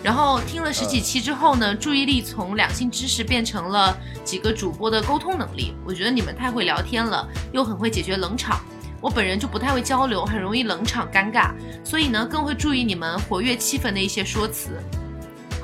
[0.03, 5.73] 然后听了十几期之后呢，注意力从两性知识变成了几个主播的沟通能力。
[5.83, 8.61] 我觉得你们太会聊天了，又很会解决冷场。
[9.01, 11.51] 我本人就不太会交流，很容易冷场尴尬，
[11.83, 14.79] 所以呢，更会注意你们活跃气氛的一些说辞。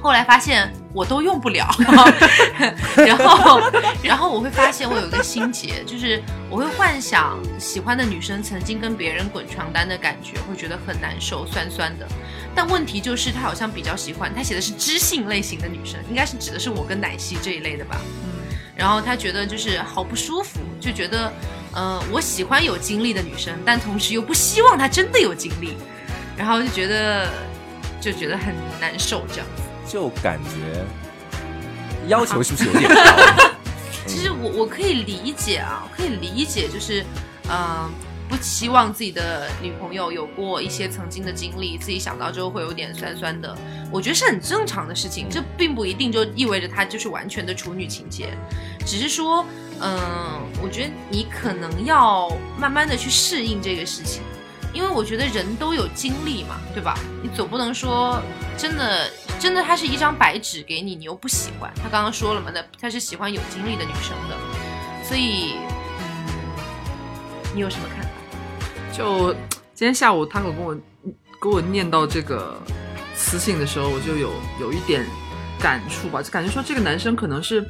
[0.04, 1.66] 后来发现我都用不了，
[3.08, 3.62] 然后，
[4.04, 12.06] 然后我会发现我有一个心结，就是我会幻想喜欢的女生曾经跟别人滚床单的感觉，会觉得很难受，酸酸的。
[12.54, 17.96] 但问题就是他好像比较喜欢，他写的是知性类型的女生，应该是指的是我跟奶昔这一类的吧。
[18.26, 21.32] 嗯，然后他觉得就是好不舒服，就觉得，
[21.72, 25.78] 呃，我喜欢有经历的女生，但同时又不希望她真的有经历，
[26.36, 27.30] 然后就觉得
[28.02, 29.64] 就觉得很难受这样子。
[29.88, 30.86] 就感觉
[32.08, 33.52] 要求是不是有点高？
[34.06, 37.06] 其实我我可以理解啊，我可以理解，就是
[37.50, 37.90] 嗯，
[38.28, 43.56] 不期望自己的女朋友有过一些曾经的经历，自己想到之后会有点酸酸的。
[43.92, 48.36] 我觉得是很正常的事情，这并不一定就意味着她就是完全的处女情节，
[48.86, 49.46] 只是说，
[49.80, 49.98] 嗯，
[50.62, 54.22] 我觉得你可能要慢慢的去适应这个事情。
[54.74, 56.98] 因为我觉得人都有经历嘛，对吧？
[57.22, 58.20] 你总不能说
[58.58, 59.08] 真的，
[59.40, 61.72] 真的他是一张白纸给你，你又不喜欢。
[61.76, 64.38] 他刚刚说了嘛，那他是喜欢有经历的女生的，
[65.04, 65.56] 所以，
[66.00, 66.26] 嗯，
[67.54, 68.10] 你有什么看法？
[68.96, 69.34] 就
[69.74, 70.76] 今天下午他给我
[71.42, 72.58] 给我念到这个
[73.14, 74.32] 私信的时候，我就有
[74.62, 75.06] 有一点
[75.60, 77.66] 感触吧，就感觉说这个男生可能是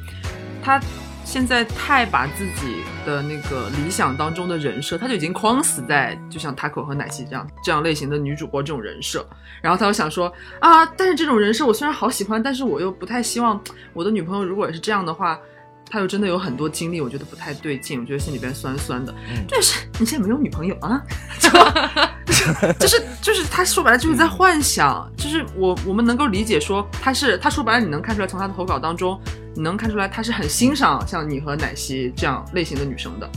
[0.62, 0.80] 他。
[1.24, 9.26] 现在太把自己的那个理想当中的人设，他就已经框死在就像 Taco 和奶昔这样这样类型的女主播这种人设，
[9.60, 13.60] 然后他又想说啊，但是这种人设我虽然好喜欢，但是我又不太希望
[13.92, 15.38] 我的女朋友如果是这样的话，
[15.90, 19.14] 他又真的有很多经历，我觉得不太对劲，我觉得心里边酸酸的。
[19.48, 21.02] 但是你现在没有女朋友啊？
[22.78, 29.18] 就是就是他说白了就是在幻想，就是我我们能够理解说他是他说白了你能看出来从他的投稿当中。
[29.54, 33.30] 你能看出来，他是很欣赏像你和奶昔这样类型的女生的，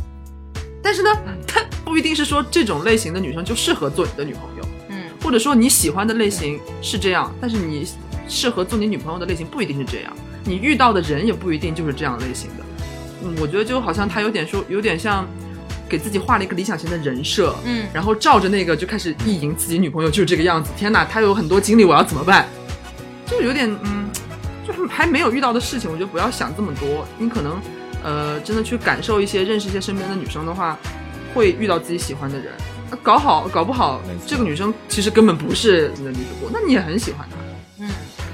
[0.81, 1.09] 但是呢，
[1.47, 7.87] 他不一定是说这种类型的女生就适合做你的女朋友，嗯，或者说你喜欢的类型是这样，但是你
[8.27, 10.13] 适合做你女朋友的类型不一定是这样，
[10.43, 12.65] 你遇到的人也不一定就是这样类型的。
[13.23, 15.25] 嗯，我觉得就好像他有点说，有点像
[15.87, 20.71] 给自己画了一个理想型的人设，嗯然后照着那个就开始意淫自己女朋友，就是这个样子。
[20.75, 22.47] 天哪，他有很多经历，我要怎么办？
[23.25, 24.09] 就有点嗯，
[24.67, 27.07] 就是还没有遇到的事情，我觉得不要想这么多。
[27.17, 27.57] 你可能
[28.03, 30.77] 呃，真的去感受一些，认识一些身边的女生的话，
[31.33, 32.51] 会遇到自己喜欢的人。
[33.01, 37.35] 搞好搞不好，这个女生其实根本不是你的女主播，那你也很喜欢她，
[37.79, 37.89] 嗯，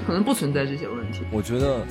[0.06, 1.20] 可能不存在这些问题。
[1.30, 1.86] 我觉得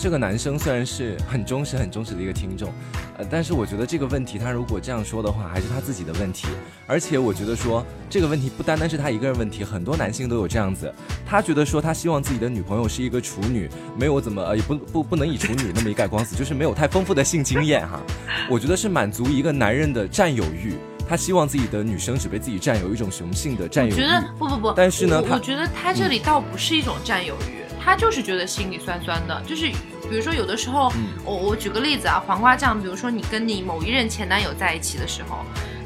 [0.00, 2.72] 这个男生虽然是很忠实、很忠实的一个听众，
[3.18, 6.48] 呃，但是我觉得这个问题他如果这样说的话，还是他自己的问题。
[6.86, 10.90] 而且我觉得说这个问题不单单是他一个人问题，很多男性都有这样子。
[11.26, 18.00] 他觉得说他希望自己的女朋友是一个处女，没有怎么呃也不不不能以处女那么一概光死，就是没有太丰富的性经验哈。
[18.48, 20.76] 我觉得是满足一个男人的占有欲。
[21.06, 24.00] 他希望自己的女生只被自己占有，一种雄性的占有欲。
[24.00, 29.42] 我觉得不不不，但是呢我觉得他这里倒不是一种占有欲，他就是觉得心里酸酸的。
[29.46, 29.70] 就是
[30.08, 35.38] 比如说有的时候，嗯我我举个例子啊，黄瓜酱，比如说你跟你某一任前男友在一起的时候，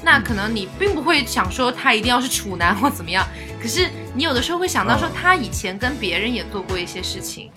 [0.02, 3.26] 那可能你并不会想说他一定要是处男或怎么样，
[3.62, 7.50] 可是你有的时候会想到说嗯他以前跟别人也做过一些事情，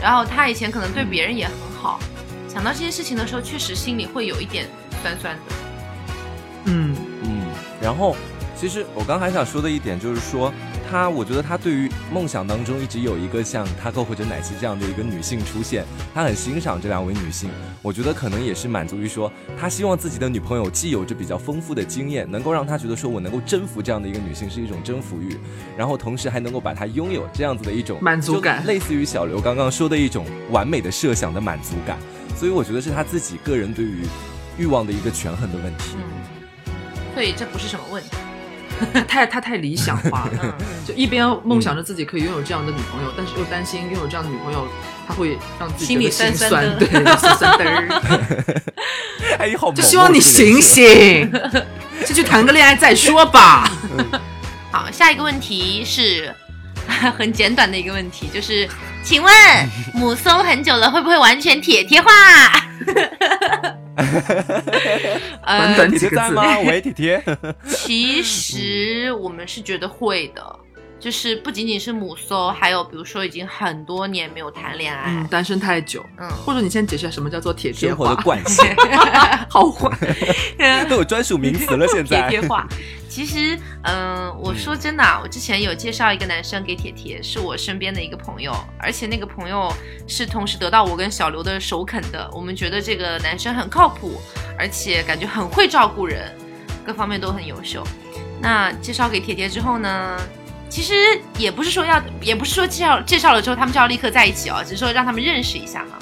[0.00, 2.00] 然后他以前可能对别人也很好，
[2.48, 4.66] 想到这些事情的时候，确实心里会有一点
[5.02, 5.42] 酸酸的。
[6.64, 7.42] 嗯，嗯，
[7.80, 8.16] 然后
[8.56, 10.52] 其实我刚还想说的一点就是说，
[10.88, 15.84] 他我觉得他对于梦想当中一直有一个像他购或者奶昔这样的一个女性出现，
[16.14, 17.50] 他很欣赏这两位女性。
[17.82, 25.36] 我觉得可能也是满足于说，他希望自己的女朋友既有着比较丰富的经验，能够让他觉得说我能够征服这样的一个女性是一种征服欲，
[25.76, 31.98] 然后同时还能够把她拥有这样子的一种满足感类似于小刘刚刚说的一种完美的设想的满足感。
[32.36, 34.02] 所以我觉得是他自己个人对于
[34.58, 35.96] 欲望的一个权衡的问题。
[35.96, 36.72] 嗯，
[37.14, 38.10] 所以这不是什么问题。
[38.92, 40.30] 他 太他太理想化了。
[40.42, 40.52] 嗯，
[40.86, 44.66] 就一边梦想着自己可以拥有这样的女朋友，但是又担心拥有这样的女朋友，
[45.06, 48.62] 他会让自己心里觉得心酸酸的对，酸酸的儿。
[49.38, 51.30] 哎，好就希望你醒醒，
[52.04, 53.70] 先去谈个恋爱再说吧。
[54.72, 56.32] 好，下一个问题是
[57.16, 58.68] 很简短的一个问题，就是，
[59.02, 59.32] 请问
[59.94, 62.10] 母搜很久了，会不会完全铁贴化？
[65.42, 66.58] 呃，短短铁几个字铁在吗？
[66.60, 67.22] 喂，铁铁。
[67.66, 70.58] 其实我们是觉得会的，
[70.98, 78.22] 就是不仅仅是母搜，还有比如说已经很多年没有谈恋爱，嗯，单身太久，嗯，或者你先解释下什么叫做铁贴生活的化？
[78.22, 78.64] 惯性
[79.48, 79.90] 好坏。
[80.88, 82.28] 都有专属名词了， 现在铁在。
[82.28, 82.66] 贴化。
[83.08, 89.72] 其实，嗯、我说真的啊，我之前有介绍一个男生给铁铁，是我身边的一个朋友，而且那个朋友
[90.06, 92.28] 是同时得到我跟小刘的首肯的。
[92.34, 94.20] 我们觉得这个男生很靠谱，
[94.58, 96.30] 而且感觉很会照顾人，
[96.84, 97.82] 各方面都很优秀。
[98.38, 100.20] 那介绍给铁铁之后呢，
[100.68, 100.94] 其实
[101.38, 105.96] 也不是说要，也不是说介绍介绍了之后他们就要立刻在一起哦，只是说让他们认识一下嘛。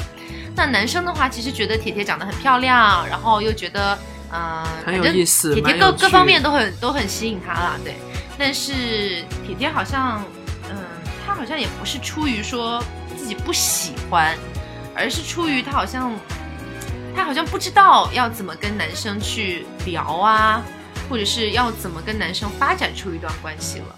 [0.56, 3.98] 那男生的话，其实觉得铁铁长得很漂亮，然后又觉得，
[4.32, 7.96] 嗯、很有意思铁铁各各方面都很都很吸引他啦，对。
[8.38, 8.72] 但是
[9.44, 10.24] 铁铁好像，
[10.70, 10.76] 嗯，
[11.26, 12.82] 他好像也不是出于说
[13.16, 14.36] 自己不喜欢，
[14.94, 16.12] 而是出于他好像，
[17.14, 20.62] 他好像不知道要怎么跟男生去聊啊，
[21.08, 23.96] 或者是要怎么跟男生发展出一段关系了。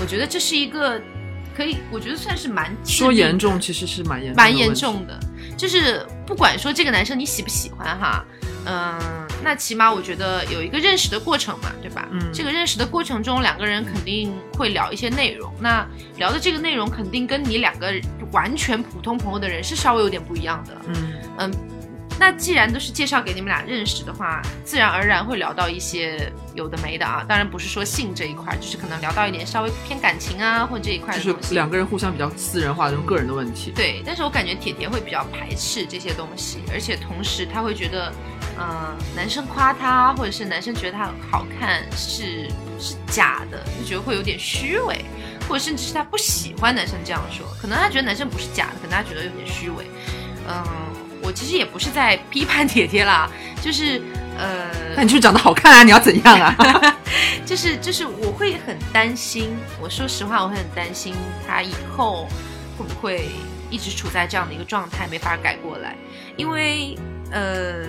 [0.00, 1.00] 我觉得这是一个
[1.56, 5.18] 可以，我觉得算是蛮说严重，其实是蛮严蛮严重的，
[5.56, 8.24] 就是不管说这个男生你喜不喜欢哈，
[8.66, 8.98] 嗯、
[9.42, 12.06] 那起码我觉得有一个认识的过程嘛，对吧？
[12.12, 15.86] 嗯这个认识的过程中，两个人肯定会聊一些内容，那
[16.18, 17.90] 聊的这个内容肯定跟你两个
[18.32, 20.76] 完全普通朋友的人是稍微有点不一样的。
[20.88, 20.94] 嗯，
[21.38, 21.52] 嗯，
[22.18, 27.24] 那既然都是介绍给你们俩认识的话，自然而然会聊到一些有的没的啊。
[27.28, 31.54] 当然不是说性这一块儿，就是可能聊到一点稍微偏感情啊或这一块就是。
[31.54, 33.70] 两个人互相比较私人化的这种个人的问题。
[33.76, 38.12] 对，但是我感觉铁铁会比较排斥这些东西，而且同时他会觉得，
[38.58, 42.48] 呃，男生夸他，或者是男生觉得他好看是
[42.80, 45.04] 是假的，就觉得会有点虚伪，
[45.48, 49.84] 或者甚至是他不喜欢男生这样说，可能他觉得男生不是假的，可能他觉得有点虚伪。
[50.48, 50.64] 嗯、
[51.26, 53.28] 我其实也不是在批判姐姐啦，
[53.60, 54.00] 就是
[54.38, 56.56] 呃，那你就是长得好看啊，你要怎样啊？
[57.44, 61.14] 就是就是我会很担心，我说实话，我会很担心
[61.46, 62.28] 他以后
[62.78, 63.28] 会不会
[63.70, 65.96] 一直处在这样的一个状态，没法改过来。
[66.36, 66.96] 因为
[67.32, 67.86] 呃，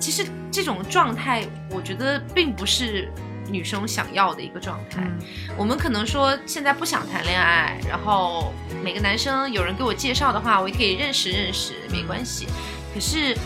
[0.00, 3.12] 其实这种状态，我觉得并不是
[3.50, 5.02] 女生想要的一个状态。
[5.02, 5.18] 嗯
[5.56, 12.46] 我们可能说现在不想谈恋爱，然后每个男生有人给我介绍的话，我也可以认识认识，没关系。
[12.94, 13.36] 可是，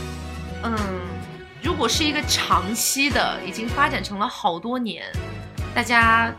[0.63, 0.77] 嗯，
[1.63, 5.05] 如果是一个长期的，已经发展成了好多年，
[5.75, 6.33] 大家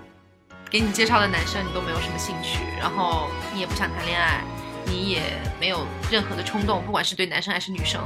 [0.70, 4.42] 给你介绍的男生你都没有什么兴趣，然后你也不想谈恋爱，
[4.86, 5.22] 你也
[5.60, 8.02] 没有任何的冲动，不管是对男生还是女生，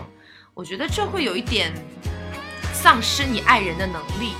[0.53, 1.71] 我觉得这会有一点
[2.73, 4.33] 丧失你爱人的能力。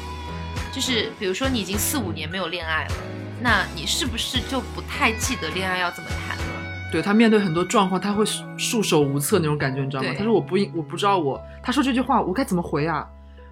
[0.73, 2.93] 就是比如说你已经四五年没有恋爱了，
[3.41, 6.43] 那你是不是就不太记得恋爱要怎么谈了？
[6.91, 10.09] 对他面对很多状况，他会束束手无策那种感觉，你知道吗？
[10.17, 13.07] 他说我不应，我不知道我，他说这句话我该怎么回啊？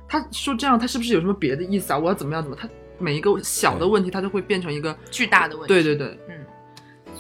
[0.07, 1.97] 他说这样，他是不是有什么别的意思啊？
[1.97, 2.57] 我要怎么样怎么？
[2.59, 5.74] 他每一个小的问题，他都会变成一个，巨大的问题。
[5.74, 6.45] 对对对，嗯，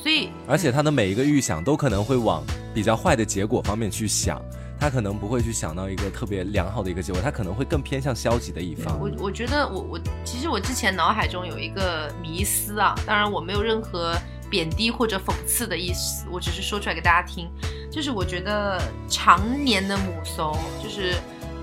[0.01, 2.43] 所以而且他的每一个预想都可能会往
[2.73, 4.41] 比较坏的结果方面去想，
[4.79, 8.99] 他可能不会去想到一个特别良好的一个结果，他可能会更偏向消极的一方。
[8.99, 14.15] 我我觉得我我其实我之前脑海中有一个迷思啊，当然我没有任何
[14.49, 17.49] 贬低或者讽刺的意思，我只是说出来给大家听，
[17.91, 21.15] 就是我觉得常年的母搜，就是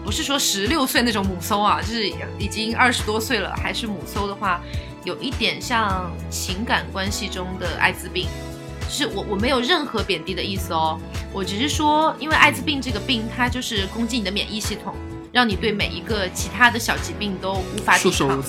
[0.04, 2.08] 不是说十六岁那种母搜啊，就是
[2.38, 4.60] 已经二十多岁了还是母搜的话，
[5.04, 8.26] 有一点像情感关系中的艾滋病。
[8.94, 10.96] 就是我我没有任何贬低的意思哦，
[11.32, 14.94] 我只是说，因为艾滋病这个病，它就是攻击你的免疫系统，
[15.32, 18.40] 让你对每一个其他的小疾病都无法抵抗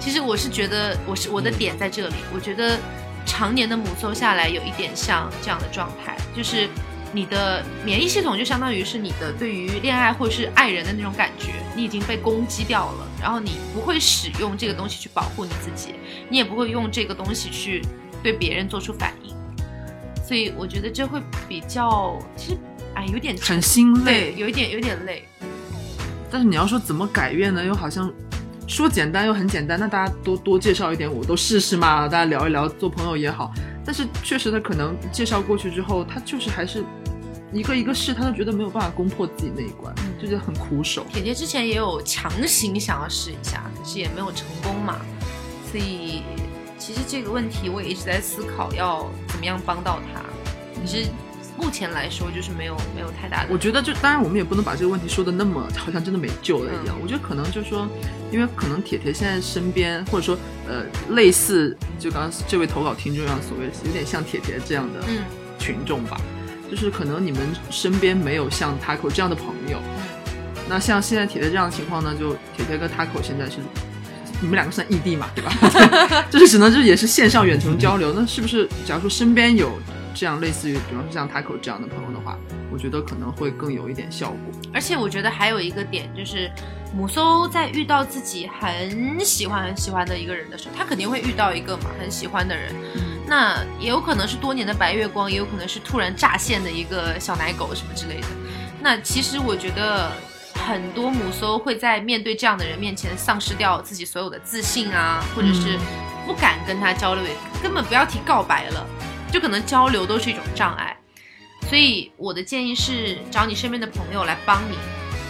[0.00, 2.78] 其实我是觉得，我是我的点在这里，我觉得
[3.26, 6.66] 常年的母搜下来，有一点像这样的状态，就是
[7.12, 15.94] 你的免疫系统就相当于是你的对于恋爱或者是爱人的那种感觉，你已经被攻击掉了，然后你不会使用这个东西去保护你自己，
[16.30, 17.84] 你也不会用这个东西去
[18.22, 19.34] 对别人做出反应，
[20.30, 22.58] 所以我觉得这会比较，其实
[22.94, 24.34] 哎有点很心累，累。
[24.36, 25.24] 有一点有点累。
[26.30, 27.64] 但是你要说怎么改变呢？
[27.64, 28.08] 又好像
[28.68, 29.76] 说简单又很简单。
[29.76, 33.52] 那大家多多介绍一点，我都试试嘛，大家聊一聊，做朋友也好。
[33.84, 36.84] 但是确实，他可能介绍过去之后，他就是还是
[37.52, 41.04] 一个一个试，他都觉得没有办法攻破自己那一关，就觉得很苦手。
[41.12, 44.96] 铁铁之前也有强行想要试一下，可是也没有成功嘛，
[45.72, 46.22] 所以
[46.90, 50.20] 其实这个问题我也一直在思考要怎么样帮到他。
[50.82, 51.08] 你是
[51.56, 56.96] 目前来说就是没有没有太大的，我觉得就当然我们也不能把这个问题说的那么好像真的没救了一样。
[57.00, 57.86] 我觉得可能就是说，
[58.32, 60.36] 因为可能铁铁现在身边或者说
[60.66, 65.22] 呃类似就刚刚这位投稿听众一样，所谓有点像铁铁这样的嗯
[65.60, 66.20] 群众吧，
[66.68, 69.78] 就是可能你们身边没有像 Taco 这样的朋友。
[70.68, 73.58] 那像现在铁铁这样的情况呢，就铁铁跟 Taco 现在是
[74.40, 75.52] 你们两个算异地嘛，对吧？
[76.30, 78.12] 就是只能就是也是线上远程交流。
[78.12, 79.78] 那是不是假如说身边有
[80.14, 82.38] 这样类似于，比方说像 Taco 这样的朋友的话，
[82.72, 84.38] 我觉得可能会更有一点效果。
[84.72, 86.50] 而且我觉得还有一个点就是，
[86.94, 92.72] 母搜在遇到自己很喜欢很喜欢的一个人的时候，他肯定会遇到一个嘛很喜欢的人，
[93.26, 98.26] 那也有可能是多年的白月光，也有可能是突然乍现的一个小奶狗什么之类的。
[98.82, 100.10] 那其实我觉得
[100.66, 105.78] 很多母搜会在面对这样的人面前丧失掉自己所有的自信啊，或者是
[106.26, 108.86] 不敢跟他交流，也根本不要提告白了，
[109.32, 110.96] 就可能交流都是一种障碍。
[111.68, 114.76] 所以我的建议是找你身边的朋友来帮你。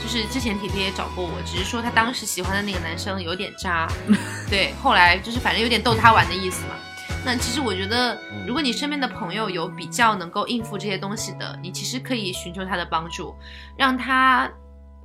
[0.03, 3.87] 就是之前铁铁也找过我，只是说他当时喜欢的那个男生有点渣，
[4.49, 6.75] 对，后来就是反正有点逗他玩的意思嘛。
[7.23, 13.37] 那其实我觉得，如果你身边的朋友有比较能够应付这些东西的，你其实可以寻求他的帮助，
[13.77, 14.51] 让他，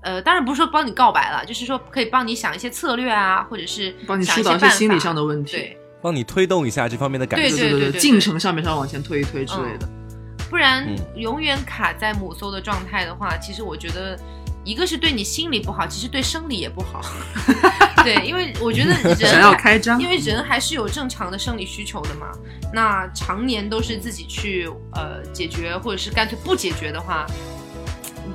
[0.05, 7.57] 呃，当然不是说帮你告白了，就是说可以帮你想一些策略啊，或者是帮你疏导一些心理上的问题，对，帮你推动一下这方面的感对受。
[7.57, 9.89] 对对对对进程上面上往前推一推之类的。
[10.47, 14.15] 不然嗯永远卡在母搜的状态的话，其实我觉得
[14.63, 17.01] 一个是对你心理不好，其实对生理也不好。
[18.05, 22.27] 对，因为我觉得人 想要开张，因为人还是有正常的生理需求的嘛。
[22.71, 27.25] 那常年都是自己去呃解决，或者是干脆不解决的话，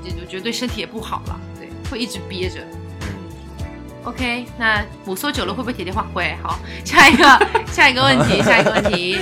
[0.03, 1.60] 你就觉得对身体也不好了，对，
[1.91, 2.61] 会一直憋着。
[4.05, 6.35] OK，那母搜久了会不会铁电话会？
[6.43, 9.19] 好，下一个下一个问题，下一个问题。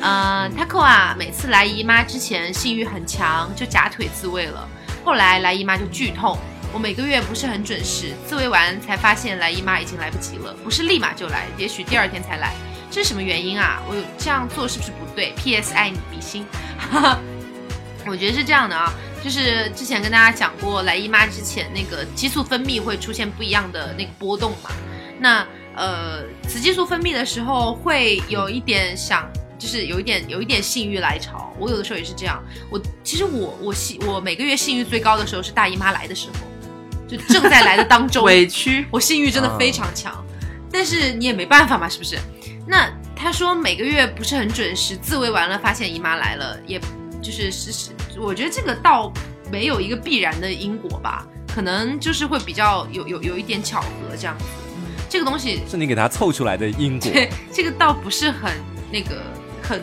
[0.00, 4.68] 呃， Taco 啊，每次来姨妈之前性欲很强，就假腿自慰了。
[5.04, 6.38] 后来来姨妈就剧痛，
[6.72, 12.52] 我每个月不是很准时，自慰完才发现来姨妈已经来不及了，不是立马就来，也许第二天才来，
[12.90, 13.82] 这是什么原因啊？
[13.88, 15.74] 我有这样做是不是不对？P.S.
[15.74, 16.46] 爱你比心，
[16.78, 17.18] 哈哈，
[18.06, 18.92] 我觉得是这样的啊，
[19.22, 24.70] 就是之前跟大家讲过，来姨妈之前那个激素分泌会出现不一样的那个波动嘛，
[25.18, 29.30] 那呃，雌激素分泌的时候会有一点想。
[29.58, 32.42] 就是有一点有一点性欲来潮，我有的时候也是这样。
[32.68, 38.24] 我其实我我性我每个月性欲最高的时候是大姨妈来的时候，就正在来的当中。
[38.24, 40.12] 委屈，我性欲真的非常强，
[40.68, 42.18] 但是你也没办法嘛，是不是？
[42.66, 46.80] 那他说每个月不是很准时，自慰完了发现姨妈来了，也
[47.22, 47.90] 就是是是，
[48.20, 49.12] 我觉得这个倒
[49.50, 54.44] 没有一个必然的因果吧，可能就是会比较有有有一点巧合这样子。
[55.08, 57.10] 这个东西是你给他凑出来的因果。
[57.10, 58.50] 对， 这个倒不是很
[58.90, 59.22] 那个
[59.62, 59.82] 很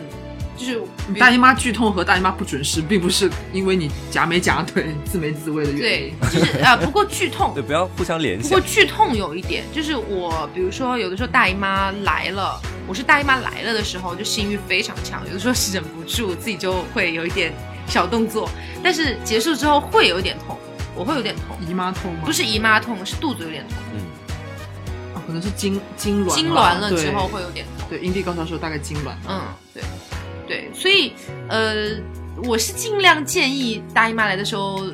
[0.56, 0.82] 就是
[1.18, 8.60] 大姨妈剧痛和大姨妈不准时，并不是因为你夹没夹腿、自没自慰的原因对。，就是呃，不过剧痛对，不要互相联系不过。
[8.60, 17.54] 剧痛有一点，就是我比如说有的时候大姨妈来了，我是大姨妈来了的时候就性欲非常强，有的时候是忍不住自己就会有一点
[17.90, 18.48] 小动作，
[18.82, 20.56] 但是结束之后会有一点痛，
[20.94, 22.20] 我会有点痛，姨妈痛吗？
[22.24, 24.00] 不是姨妈痛，是肚子有点痛，嗯，
[25.14, 27.88] 啊，可能是痉痉挛痉挛了之后会有点痛。
[27.90, 29.12] 对，对阴蒂高潮时候大概痉挛。
[29.28, 29.42] 嗯，
[29.74, 29.82] 对，
[30.46, 31.12] 对，所以
[31.48, 31.98] 呃，
[32.44, 34.86] 我是尽量建议大姨妈来的时候，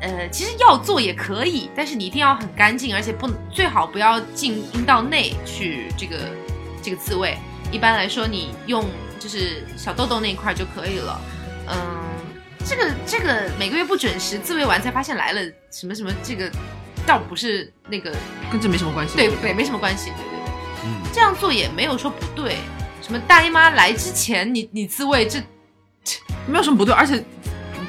[0.00, 6.16] 呃，其实要做也可以，但是你一定要很干净，而且不最好不要进阴道内去这个
[6.82, 7.36] 这个自慰。
[7.72, 8.84] 一般来说，你用
[9.18, 11.18] 就是小痘痘那一块就可以了。
[11.68, 11.76] 嗯，
[12.64, 15.40] 这个这个每个月不准时自慰完才发现来了
[15.70, 16.50] 什么什么，这个
[17.06, 18.14] 倒不是那个
[18.50, 19.16] 跟这没什么关系。
[19.16, 20.52] 对对，没什么关系，对对对。
[20.84, 22.56] 嗯，这样做也没有说不对。
[23.02, 25.38] 什么大姨妈来之前你你自慰，这
[26.46, 27.22] 没有什么不对，而且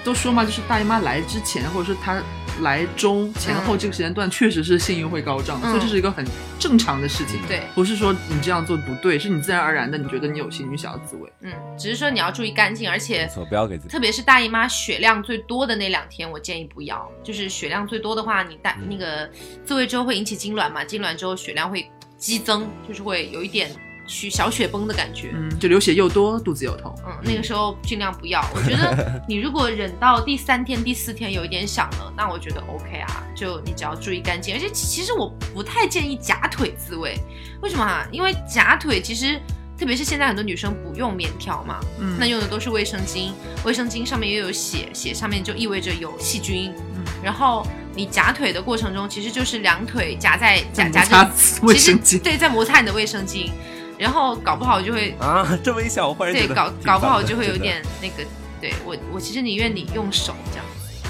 [0.03, 2.21] 都说嘛，就是大姨妈来之前，或者说她
[2.61, 6.25] 来中前后这个时间段，确实是性欲会高涨，嗯所以这是一个很
[6.59, 7.39] 正常的事情。
[7.47, 11.31] 对，不是说你这样做不对，是你自然而然的，你觉得你有性欲想要自慰。
[11.41, 17.09] 嗯，只是说你要注意干净，而且，不要给自己特别是大姨妈血量最多的那两天，我建议不要。
[17.23, 19.29] 就是血量最多的话，你大那个
[19.63, 23.69] 自慰之后会引起痉挛嘛，痉挛之后血量会激增，就是会有一点
[24.05, 25.31] 去小雪崩的感觉。
[25.33, 26.93] 嗯，就流血又多，肚子又痛。
[27.05, 28.43] 嗯，那个时候尽量不要。
[28.55, 34.55] 我觉得 你如果忍到第三天、第四天有一点响了，那我觉得 OK 啊，就你只要注意干净。
[34.55, 37.17] 而且其实我不太建议夹腿自慰，
[37.61, 38.07] 为什么啊？
[38.11, 39.39] 因为夹腿其实。
[39.77, 43.33] 特别是现在很多女生不用棉条嘛，嗯那用的都是卫生巾，
[43.65, 46.71] 卫生巾上面又有血，血上面就意味着有细菌。
[46.95, 51.29] 嗯然后你夹腿的过程中，其实就是两腿夹在夹夹着
[51.63, 52.03] 卫生巾。
[52.03, 53.51] 其实对，在摩擦你的卫生巾，
[53.97, 58.23] 然后搞不好就会啊，这么一想，我忽然觉对，搞搞不好就会有点那个，
[58.59, 60.65] 对我我其实宁愿你用手这样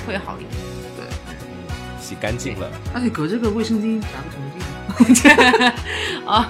[0.06, 0.52] 会好一点。
[0.98, 1.06] 对
[2.02, 5.74] 洗干净了，而且隔这个卫生巾打个什么地方？
[6.26, 6.46] 哦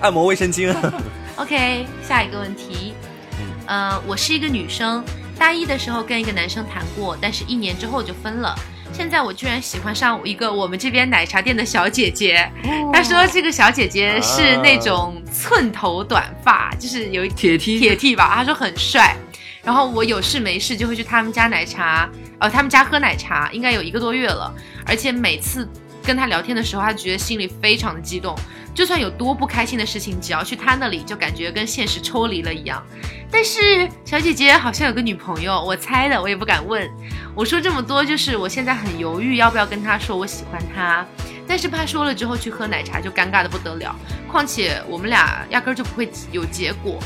[0.00, 0.92] 按摩卫生巾啊。
[1.36, 2.94] OK，下一个问题，
[3.40, 5.02] 嗯呃，我是一个女生，
[5.38, 8.54] 大一的时候跟一个男生谈过，但是一年之后就分了。
[8.92, 12.50] 现在我居然喜欢上一个我们这边奶茶店的小姐姐，
[12.92, 19.16] 她说这个小姐姐是那种寸头短发，就是有一铁剃铁 T 吧，她说很帅。
[19.62, 22.08] 然后我有事没事就会去他们家奶茶，
[22.38, 24.54] 呃，他们家喝奶茶，应该有一个多月了。
[24.86, 25.68] 而且每次
[26.04, 28.38] 跟他聊天的时候，他觉得心里非常的激动，
[28.76, 32.84] 就算有多不开心的事情，只要去他那里，就感觉跟现实抽离了一样。
[33.30, 36.86] 但是小姐姐好像有个女朋友，我猜的，我也不敢问。
[37.34, 41.06] 我说这么多，就是我现在很犹豫要不要跟他说我喜欢他，
[41.48, 43.96] 但是怕说了之后去喝奶茶就尴尬的不得了。
[44.30, 47.02] 况且我们俩压根儿就不会有结果。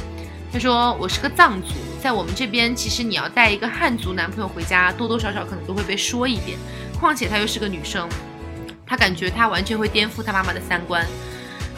[0.52, 6.58] 他说我是个藏族，在我们这边，其实你要带一个汉族男朋友回家，多多少少可能都会被说一遍。
[6.98, 8.08] 况且她又是个女生，
[8.84, 11.06] 她感觉她完全会颠覆她妈妈的三观。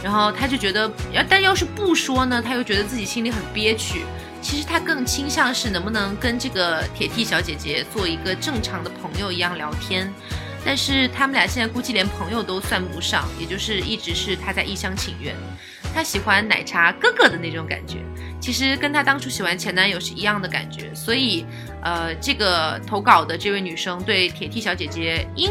[0.03, 4.05] 然后她就觉得，要但要是不说呢，她又觉得自己心里很憋屈。
[4.41, 10.13] 其实她更倾向是能不能跟这个铁 T 小姐姐做一个正常的朋友一样聊天。
[10.65, 15.35] 但是他们俩现在估计连朋友都算不上，也就是一直是她在一厢情愿。
[15.93, 17.99] 她喜欢奶茶哥哥的那种感觉，
[18.41, 20.95] 其实跟她当初喜欢前男友是一样的感觉。
[20.95, 21.45] 所以，
[21.83, 25.51] 呃，这个投稿的这位女生对铁 T 小姐姐应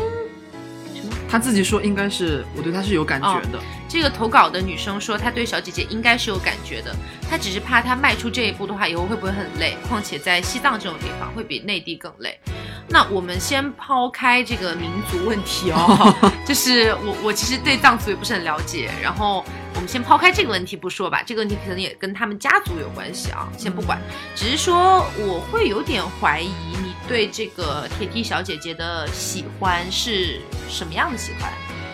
[1.32, 3.60] 他自己说应该是我对他是有感觉的。
[3.88, 6.94] 这个投稿的女生说，她对小姐姐应该是有感觉的，
[7.30, 9.78] 她只是怕她迈出这一步的话，以后会不会很累？
[9.88, 12.38] 况且在西藏这种地方会比内地更累。
[12.92, 16.14] 那我们先抛开这个民族问题哦，
[16.46, 23.98] 就是我我其实对藏族也不是很了解，然后我们先抛开这个问题不说吧，这个问题可能也跟他们家族有关系啊，先不管，
[24.36, 26.50] 只是说我会有点怀疑
[26.84, 31.50] 你对这个铁 T 小姐姐的喜欢是什么样的喜欢？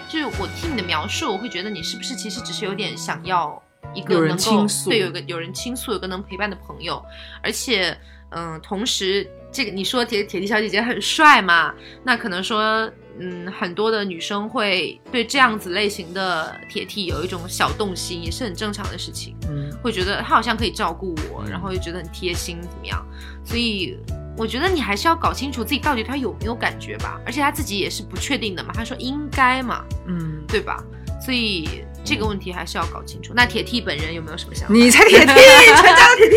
[0.10, 3.62] 就是我听你的描述，我会觉得你是不是其实只是有点想要
[3.94, 7.00] 一个能够对有个有人倾诉，有个能陪伴的朋友，
[7.44, 7.96] 而且
[8.30, 11.74] 嗯，同时这个你说铁铁弟小姐姐很帅嘛，
[12.04, 12.90] 那可能说
[13.20, 19.36] 嗯，很多的女生会对这样子类型的铁 T 有一种小动心，也是很正常的事情。
[19.50, 23.04] 嗯，会觉得他好像可以照顾我，嗯然后又觉得很贴心，怎么样？
[23.44, 23.98] 所以
[24.38, 27.20] 我觉得你还是要搞清楚自己到底他有没有感觉吧。
[27.26, 30.84] 而且他自己也是不确定的嘛，他说应该嘛，嗯，对吧？
[31.26, 33.34] 所以这个问题还是要搞清楚。
[33.36, 34.76] 那铁 T 本人有没有什么想法？
[34.76, 36.36] 你才铁 T，全 家都铁 T，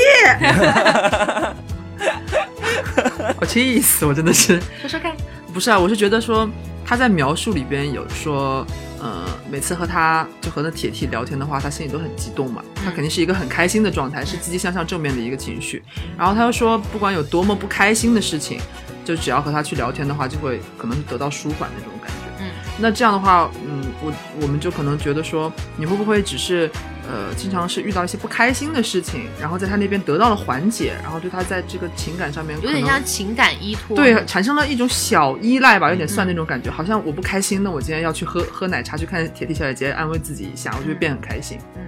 [3.41, 4.61] 我气死我，真的是。
[4.81, 5.15] 说说看。
[5.53, 6.49] 不是啊，我是觉得说
[6.85, 8.65] 他在描述里边有说，
[9.01, 15.83] 呃，每次和他就和那铁 T 聊天的话，他心里都很激动嘛，他嗯肯定是一个很开心的状态，是积极向上、正面的一个情绪。
[16.17, 18.61] 然后他又说，不管有多么不开心的事情，
[19.05, 22.45] 就只要和他去聊天的话，就会可能是得到舒缓那种感觉。
[22.45, 26.71] 嗯，那这样的话，嗯，我我们就可能觉得说，你会不会只是
[27.11, 33.97] 呃，经常是遇到一些不开心的事情，然后在他那边得到了缓解，然后对他在这个情感上面有点像情感依托。
[33.97, 41.59] 对，产生了一种小依赖吧，有点嗯算那种感觉，好像我不开心，那我今天要去喝喝奶茶，去看铁蹄小姐姐，安慰自己一下，我就会变很开心。
[41.75, 41.83] 嗯，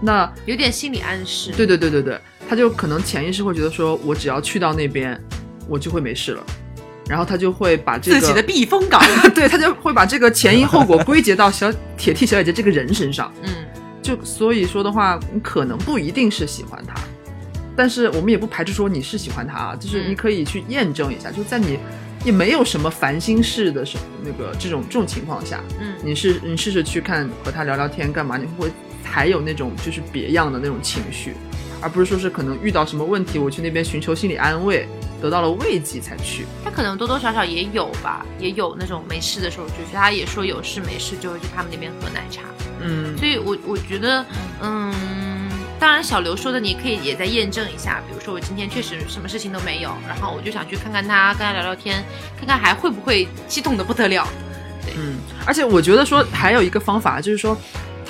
[0.00, 1.50] 那有点心理暗示。
[1.56, 5.20] 对对对对对，他就可能潜意识会觉得说，我只要去到那边，
[5.66, 6.44] 我就会没事了，
[7.08, 9.02] 然后他就会把这个自己的避风港。
[9.34, 13.32] 对他就会把这个前因后果归结到小铁 T 小姐姐这个人身上。
[13.42, 13.48] 嗯
[14.02, 16.94] 就所以说的话，你可能不一定是喜欢他，
[17.76, 21.78] 但是我们也不排除说你是喜欢他啊，就是嗯你可以去验证一下，就在你
[22.24, 25.94] 也没有什么烦心事的时那个这种这种情况下，嗯。
[26.02, 28.70] 你试你试试去看和他聊聊天干嘛，你会不会
[29.04, 31.34] 还有那种就是别样的那种情绪，
[31.80, 34.86] 而不是说是可能遇到什么问题，我去那边寻求心理安慰，
[35.20, 36.46] 得到了慰藉才去。
[36.64, 39.94] 他可能多多少少也有吧，也有那种没事的时候就去。
[39.94, 42.42] 他也说有事没事就会去他们那边喝奶茶。
[42.82, 44.24] 嗯，所以我我觉得，
[44.62, 44.92] 嗯，
[45.78, 52.02] 当然小刘说的你可以也再验证一下，比如说我今天确实什么事情都没有，然后我就想去看看他，跟他聊聊天，
[52.38, 54.26] 看看还会不会激动的不得了。
[54.82, 57.54] 对嗯，而且我觉得说还有一个方法，就是说，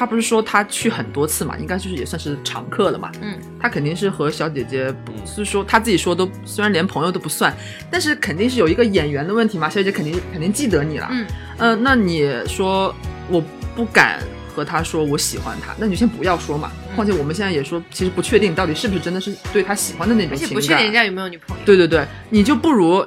[0.00, 3.12] 他不是说他去很多次嘛，应该就是也算是常客了嘛。
[3.20, 7.54] 嗯，他肯定是和小姐姐不，是说他自己说都虽然连朋友都不算，
[7.90, 9.68] 但是肯定是有一个眼缘的问题嘛。
[9.68, 11.06] 小姐姐肯定肯定记得你了。
[11.10, 11.26] 嗯，
[11.58, 12.94] 呃，那你说
[13.28, 13.44] 我
[13.76, 14.20] 不敢
[14.54, 16.72] 和他说我喜欢他，那你就先不要说嘛。
[16.74, 20.36] 嗯况且我们现在也说，其实不确定到底是不是真的是对他喜欢的那种。
[20.48, 21.62] 不确定人家有没有女朋友。
[21.64, 23.06] 对对对，你就不如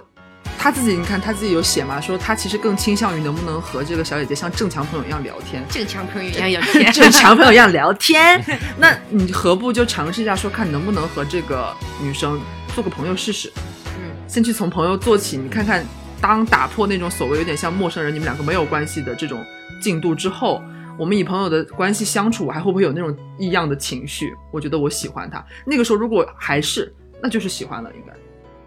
[0.64, 6.90] 他自己，你看他自己有写嘛，说他其实更倾向于能不能和这个小姐姐像正常朋友一样聊天，正常朋友一样聊天。
[6.94, 8.42] 正常朋友一样聊天。
[8.80, 12.40] 那你何不就尝试一下，说看能不能和这个女生
[12.74, 13.52] 做个朋友试试？
[13.98, 15.86] 嗯先去从朋友做起，你看看，
[16.22, 19.46] 当打破那种所谓有点像陌生人，你们两个没有关系的这种
[19.82, 20.64] 进度之后，
[20.98, 24.34] 我们以朋友的关系相处，还会不会有那种异样的情绪？
[24.50, 28.14] 我觉得我喜欢他，那个时候如果还是，那就是喜欢了，应该。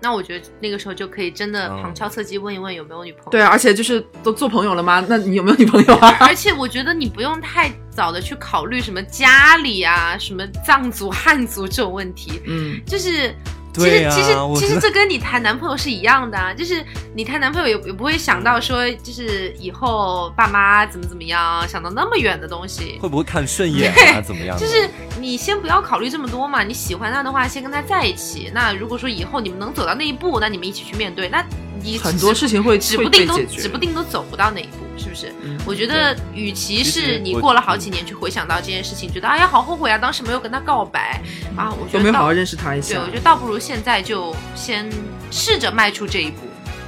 [0.06, 3.30] 那我觉得那个时候就可以真的嗯旁敲侧击问一问有没有女朋友。
[3.32, 5.04] 对啊，而且就是都做朋友了吗？
[5.08, 6.16] 那你有没有女朋友啊？
[6.20, 13.34] 而且我觉得你不用太早的去考虑什么家里啊、什么藏族、汉族这种问题，嗯，就是。
[13.76, 22.98] 其实其实其实这跟你谈男朋友是一样的啊，就是你谈男朋友也也不会想到说，就是以后爸妈怎么怎么样，想到那么远的东西。
[23.00, 24.20] 会不会看顺眼啊？
[24.20, 24.56] 怎么样？
[24.60, 24.88] 就是
[25.20, 28.50] 你先不要考虑这么多嘛，你喜欢他的话，先跟他在一起。
[28.54, 31.28] 那如果说以后你们能走到那一步，那你们一起去面对。
[31.28, 31.44] 那
[31.82, 35.32] 你很多事情会指不定都，指不定都走不到那一步，是不是？
[35.42, 41.20] 嗯我觉得，与其是你过了好几年去回想到这件事情，觉得哎呀好后悔啊，当时没有跟他告白
[41.56, 43.14] 啊，我觉得没有好好认识他一下对，我觉。
[43.14, 44.88] 得倒不如现在就先
[45.30, 46.42] 试着迈出这一步。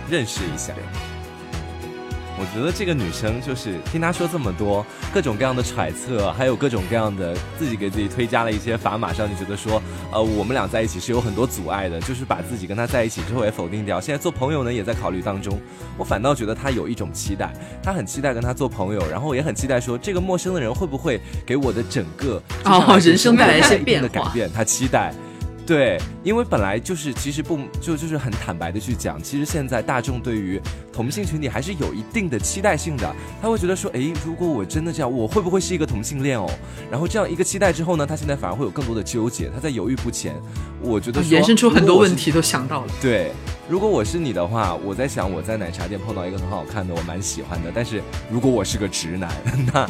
[0.09, 0.72] 认识一下。
[2.41, 9.82] 我觉得这个女生就是听她说这么多各种各样的揣测，还有各种各样的自己给自己推加了一些砝码，让你觉得说，
[10.12, 14.01] 呃，我们俩在一起是有很多阻碍的，就是把自己跟她在一起之后也否定掉。
[14.01, 15.61] 现在做朋友呢，也在考虑当中。
[15.97, 25.12] 我反倒觉得她有一种期待，她很期待跟他做朋友，然后也很期待说这个陌生的人会不会给我的整个哦人生带来一些变化改变，她期待。
[25.68, 30.58] 对，因为本来就是，其实不就就是很坦白的去讲，其实现在大众对于
[30.90, 36.48] 同性群体还是有一定的期待性的，他会觉得说，诶，如果我真的这样，我会不会是一个同性恋哦？
[36.90, 40.34] 然后这样一个期待之后呢，他现在反而会有更多的纠结，他在犹豫不前。
[40.80, 42.92] 我觉得延伸出很多问题都想到了。
[42.98, 43.32] 对，
[43.68, 47.70] 如果我是你的话，我在想我在奶茶店碰到一个很好看的，我蛮喜欢的。
[47.74, 49.30] 但是如果我是个直男，
[49.70, 49.86] 那，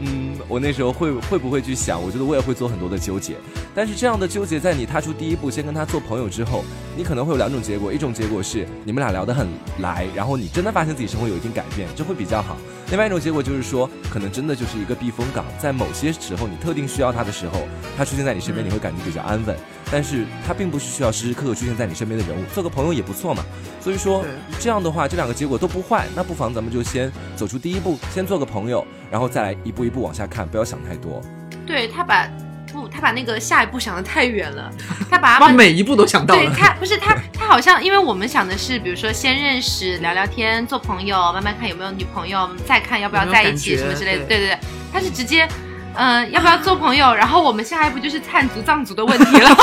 [0.00, 2.02] 嗯，我那时候会会不会去想？
[2.02, 3.34] 我觉得我也会做很多的纠结。
[3.74, 6.64] 但是这样的纠结，在你踏出第一步，先跟他做朋友之后，
[6.96, 9.46] 你可能会有两种结果：一种结果是你们俩聊得很
[9.80, 12.56] 来，然后你真的发现自己生活有一定改变，这会比较好；
[12.88, 17.60] 另外一种结果就是说，可能真的就是一个避风港，在某些时候你特定需要他的时候，
[17.94, 19.54] 他出现在你身边，你会感觉比较安稳。
[19.90, 23.44] 但是他并不是需要时时刻刻出现在你身边的人物，做个朋友也不错嘛。
[23.80, 24.24] 所以说
[24.60, 31.22] 这样的话，这两个结果都不坏，那不妨咱们就先走出第一步，先做个朋友，然后再来一步一步往下看，不要想太多。
[31.66, 32.28] 对他把
[32.70, 34.70] 不，他把那个下一步想的太远了，
[35.10, 36.40] 他把他把每一步都想到了。
[36.40, 44.24] 对他不是他，他好像因为我们想的是，比如说先认识、聊聊天、做朋友，慢慢看有没有女朋友，再看要不要在一起有有什么之类的。
[44.24, 44.58] 对对对对，
[44.92, 45.48] 他是直接。
[45.94, 47.14] 嗯、要不要做朋友？
[47.14, 49.56] 然后我们下一步就是汉族、藏族的问题了，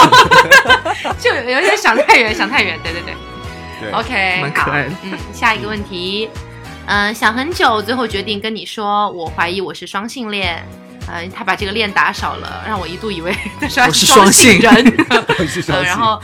[1.20, 2.78] 就有点想太远，想太远。
[2.84, 3.14] 对对对
[3.82, 6.30] 对，OK，蛮可爱的，嗯，下一个问题，
[6.88, 10.64] 嗯、想很久，最后决定跟你说，我怀疑我是双性恋。
[11.08, 14.86] 嗯、他把这个链打少了，让我一度以为他是双性人。
[15.48, 16.20] 性呃，然后，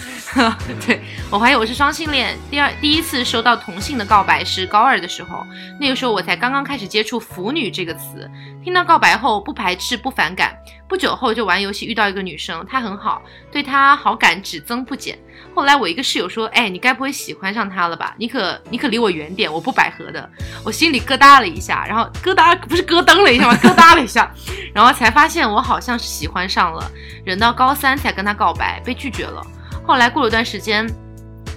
[0.85, 2.37] 对我怀疑我是双性恋。
[2.49, 5.45] 第二，第一次收到同性的告白是高二的时候，
[5.79, 8.29] 那个时候我才刚刚开始接触“腐女”这个词，
[8.63, 10.55] 听到告白后不排斥不反感。
[10.87, 15.17] 不久后就玩游戏遇到一个女生，她很好，对她好感只增不减。
[15.55, 18.13] 后来我一个室友说：“哎，你该不会喜欢上她了吧？
[18.17, 20.29] 你可你可离我远点，我不百合的。”
[20.65, 23.57] 我心里咯哒了一下，然后咯哒不是咯噔了一下吗？
[23.63, 24.29] 咯哒了一下，
[24.73, 26.91] 然后才发现我好像是喜欢上了。
[27.23, 29.45] 忍到高三才跟他告白，被拒绝了。
[29.85, 30.87] 后来过了段时间，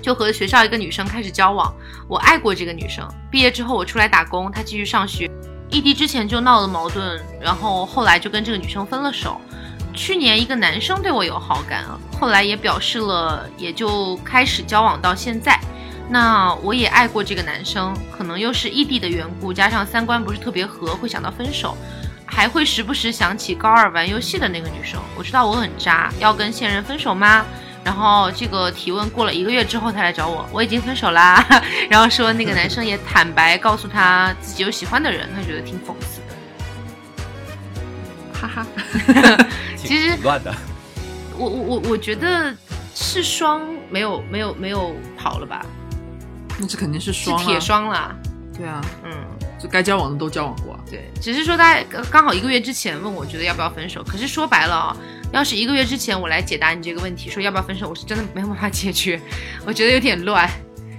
[0.03, 1.73] 就和学校一个女生开始交往。
[2.09, 3.07] 我爱过这个女生。
[3.31, 5.31] 毕业之后我出来打工，她继续上学。
[5.71, 9.41] 异地之前就闹了矛盾，然后后来就跟这个女生分了手。
[9.93, 11.85] 去年一个男生对我有好感，
[12.19, 15.59] 后来也表示了，也就开始交往到现在。
[16.09, 21.77] 那我也爱过这个男生，可能又是异地的缘故，加上三观不是特别合，会想到分手，
[22.35, 25.01] 还会时不时想起高二玩游戏的那个女生。
[25.17, 27.45] 我知道我很渣，要跟现任分手吗？
[27.85, 31.47] 然后这个提问过了一个月之后，他来找我，我已经分手啦。
[31.89, 36.35] 然后说那个男生也坦白告诉他自己有喜欢的人，他觉得挺讽刺的。
[38.33, 38.67] 哈哈，
[39.77, 40.53] 其实挺乱的，
[41.39, 42.53] 我我我我觉得
[42.95, 45.65] 是双没有没有没有跑了吧，
[46.59, 48.17] 那这肯定是是双、啊、铁双啦。
[48.57, 49.13] 对啊，嗯，
[49.65, 50.81] 就该交往的都交往过啊。
[50.91, 54.97] 对，只是说他刚刚好一个月之前问我觉得要不要分手，可是说白了啊、
[55.33, 59.19] 要是一个月之前我来解答你这个问题，说要不要分手，我是真的没有办法解决，
[59.65, 60.47] 我觉得有点乱。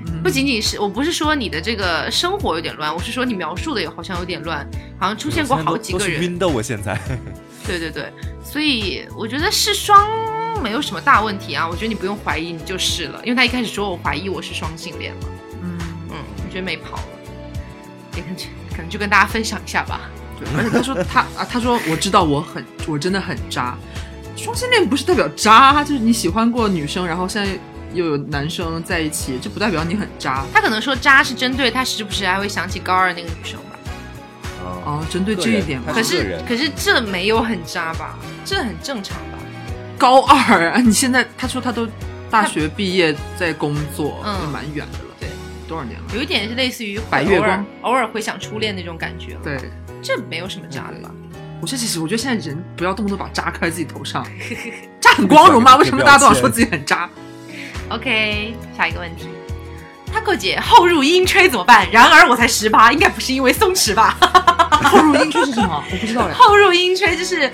[0.07, 4.67] 嗯不仅仅是我不是说你的这个生活有点乱，我是说你描述的也好像有点乱，
[4.99, 6.21] 好像出现过好几个人。
[6.23, 6.99] 晕的，我现在。
[7.65, 8.11] 对对对，
[8.43, 15.29] 所以我觉得是双没有什么大问题啊，我觉得你不用怀疑，你就是了，因为他一开始说我怀疑我是双性恋嘛，
[15.63, 15.77] 嗯，
[16.11, 17.03] 嗯，我觉得没跑了，
[18.15, 18.37] 也可能
[18.71, 20.01] 可能就跟大家分享一下吧。
[20.39, 23.77] 对，而且他说他 啊，他说我知道我很我真的很渣，
[24.35, 27.57] 双性恋不是代表渣，就是你喜欢过女生，然后现在
[27.93, 30.43] 又有男生在一起，这不代表你很渣。
[30.53, 33.77] 他可能说渣是针对他时不时还会想起高二那个女生吧，
[34.85, 35.05] 哦。
[35.09, 39.37] 针对这一点吧可是可是这没有很渣吧，这很正常吧？
[39.97, 41.87] 高二啊，你现在他说他都
[42.29, 44.41] 大学毕业在工作，嗯。
[44.41, 44.99] 就蛮远的
[45.67, 46.05] 多少年了？
[46.13, 49.57] 有一点是类似于白月光偶尔偶尔回想初恋那种感觉了，对，
[50.01, 51.11] 这没有什么渣的吧？
[51.61, 54.25] 我现在其实我觉得现在人不要动不动把渣盖在自己头上，
[54.99, 55.75] 渣很光荣吗？
[55.77, 57.09] 为什么大家都想说自己很渣
[57.89, 59.27] ？OK，下一个问题。
[60.13, 61.85] Taco 姐后入阴吹怎么办？
[61.91, 64.17] 然而我才十八，应该不是因为松弛吧？
[64.83, 65.83] 后入阴吹是什么？
[65.91, 66.35] 我不知道呀。
[66.37, 67.51] 后入阴吹就是，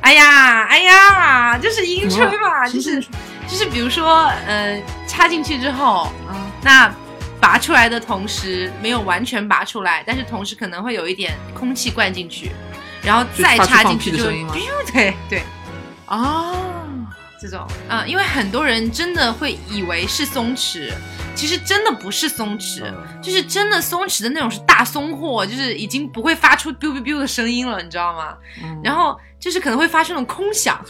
[0.00, 3.00] 哎呀哎呀，就是阴吹嘛，就是
[3.48, 6.94] 就是比如说，呃，插进去之后，嗯，那
[7.44, 12.50] 拔出来的同时没有完全拔出来，但是同时可能会有一点空气灌进去，
[13.02, 14.24] 然后再插进去就
[14.90, 15.42] 对 对。
[16.06, 16.54] 啊，
[17.44, 20.90] 这种，嗯、因为很多人真的会以为是松弛，
[21.34, 28.34] 其实真的不是松弛，嗯就是真的松弛的那种是大松货，就是已经不会发出 biu biu biu 的声音了，你知道吗？
[28.62, 30.82] 嗯然后就是可能会发出那种空响，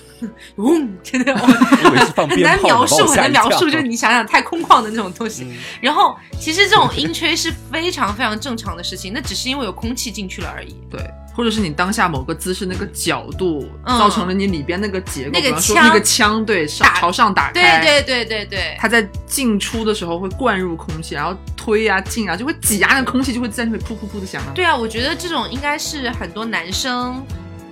[0.55, 5.43] 嗡，真的很难描述，很难描述，就是你想想太空旷的那种东西。
[5.43, 10.77] 嗯然后其实这种音吹是非常非常正常的事情，那只是因为有空气进去了而已。
[10.89, 11.01] 对，
[11.35, 24.53] 或者是你当下某个姿势那个角度，嗯造成了你里边那个结构，那个腔比方说那个枪对上朝上打对开，对对对对，它在进出的时候会灌入空气，然后推啊进啊，就会挤压那个空气，就会在那里噗噗噗的响啊。
[24.55, 27.21] 对啊，我觉得这种应该是很多男生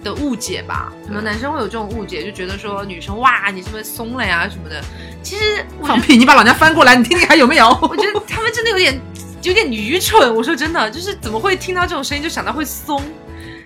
[0.03, 4.83] 的误解吧，很多男生会有这种误解，就觉得说女生哇你是不是松了呀什么的。
[5.23, 6.17] 其实放屁！
[6.17, 7.69] 你把老娘翻过来，你听听还有没有？
[7.81, 9.01] 我觉得他们真的有点
[9.43, 10.35] 有点愚蠢。
[10.35, 13.01] 我说真的，就是怎么会听到这种声音就想到会松？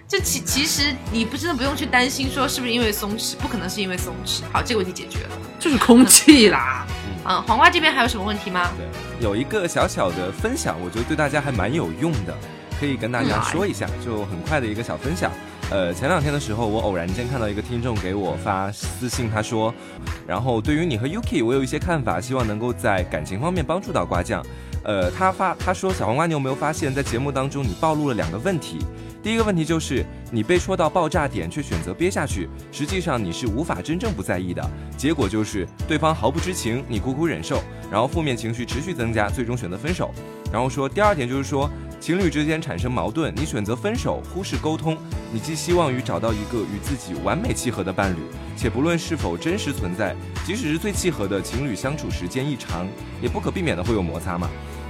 [0.08, 4.42] 就其其实你不真的不用去担心说是不是因为松弛，不可能是因为松弛。
[4.52, 5.30] 好，这个问题解决了。
[5.58, 6.86] 就是空气啦。
[7.28, 8.70] 嗯，黄瓜这边还有什么问题吗？
[8.76, 8.86] 对，
[9.24, 12.32] 有一个小小的分享，我觉得对大家还蛮有用的，
[12.78, 15.32] 可以跟大家说一下，就很快的一个小分享。
[15.70, 19.74] 呃，前两天的时候，我偶然间看到一个听众给我发私信，他说，
[20.24, 24.40] 然后对于你和 Yuki，我有一些看法，希望能够在感情方面帮助到瓜酱。
[24.84, 28.78] 呃，他发他说，小黄瓜，你有没有发现，在节目当中你暴露了两个问题？
[29.26, 34.64] 第一个问题就是你被戳到爆炸点，却选择憋下去，实际上你是无法真正不在意的，
[34.96, 40.14] 结果就是对方毫不知情，你苦苦忍受，然后负面情绪持续增加，最终选择分手。
[40.52, 44.96] 然后说第二点就是说，情侣之间产生矛盾，你选择分手，忽视沟通，
[45.32, 48.18] 你寄希望于找到一个与自己完美契合的伴侣，
[48.56, 50.14] 且不论是否真实存在，
[50.46, 52.86] 即使是最契合的情侣相处时间一长，
[53.20, 54.48] 也不可避免的会有摩擦嘛。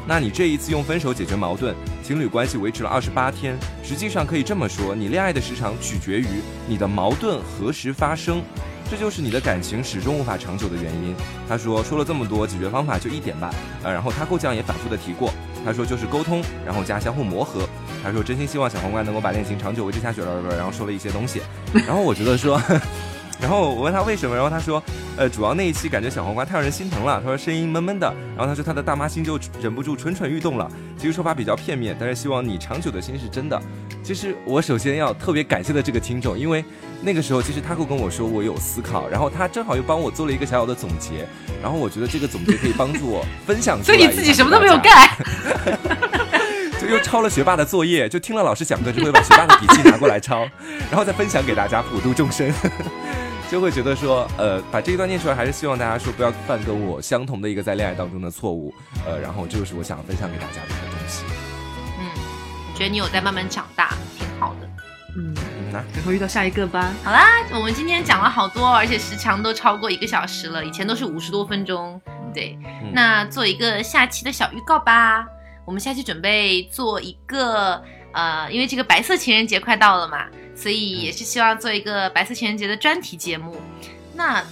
[0.08, 6.26] 那你这一次用分手解决矛盾，情侣关系维持了二十八天，实际上可以这么说，你恋爱的时长取决于
[6.68, 8.40] 你的矛盾何时发生，
[8.88, 11.12] 这就是你的感情始终无法长久的原因。
[11.48, 13.52] 他说说了这么多，解决方法就一点吧。
[13.82, 15.32] 呃，然后他扣酱也反复的提过，
[15.64, 17.68] 他说就是沟通，然后加相互磨合。
[18.04, 21.42] 他说真心希望小皇冠能够把恋情长久维持下去了，然后说了一些东西。
[21.84, 22.62] 然后我觉得说。
[23.40, 24.82] 然后我问他为什么，然后他说，
[25.16, 27.20] 呃，主要那一期感觉小黄瓜太让人心疼了。
[27.20, 28.06] 他说声音闷闷的，
[28.36, 30.70] 然后他说他的大妈心就忍不住蠢蠢欲动了。
[30.96, 33.60] 其实说法比较片面，但是希望你长久的心是真的。
[34.02, 36.64] 其实我首先要特别感谢的这个听众，因为
[37.02, 41.26] 那个时候其实他会跟我说我有思考，然后他正好又帮我做了一个小小的总结，
[41.62, 43.84] 然后我觉得这个总结可以帮助我分享出来。
[43.84, 45.10] 所以你自己什么都没有干，
[46.80, 50.48] 就又抄了学霸的作业，就听了老师讲课就会把学霸的笔记拿过来抄，
[50.90, 52.50] 然后再分享给大家普度众生。
[53.50, 58.74] 就会觉得说，呃，把这一段念出来，还是希望大家说不要犯跟我相同的一个在恋爱当中的错误，
[59.06, 61.24] 呃，然后这就是我想分享给大家的一个东西。
[61.98, 62.10] 嗯，
[62.72, 64.68] 我觉得你有在慢慢长大，挺好的。
[65.16, 65.32] 嗯，
[65.72, 66.92] 那然后遇到下一个吧。
[67.04, 72.00] 好啦，我们今天讲了好多，而且时长都超过一个小时了，以前都是五十多分钟。
[72.34, 72.58] 对，
[72.92, 75.24] 那做一个下期的小预告吧。
[75.64, 77.82] 我们下期准备做一个，
[78.12, 80.26] 呃，因为这个白色情人节快到了嘛。
[80.56, 83.54] 所以也是希望做一个白色情人节的专题节目。
[84.14, 84.42] 那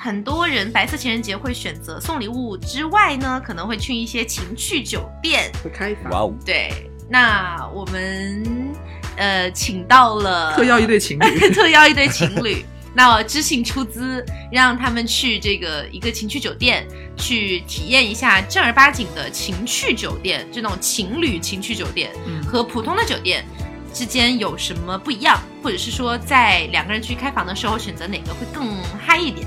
[0.00, 5.50] 很多人白色情人节会选择送礼物之外呢，可能会去一些情趣酒店。
[5.62, 6.12] 会开房。
[6.12, 6.32] 哇哦！
[6.46, 6.70] 对，
[7.10, 8.72] 那我们
[9.16, 12.64] 呃请到了特邀一对情侣， 特邀一对情侣。
[12.94, 16.86] 那我知性出资，让他们去这个一个情趣酒店，
[17.16, 22.10] 去体验一下正儿八经的情趣酒店，这种情侣情趣酒店
[22.46, 23.44] 和普通的酒店。
[23.92, 29.46] 之间有什么不一样，或者是说在两个人去开房的时候选择哪个会更嗨一点？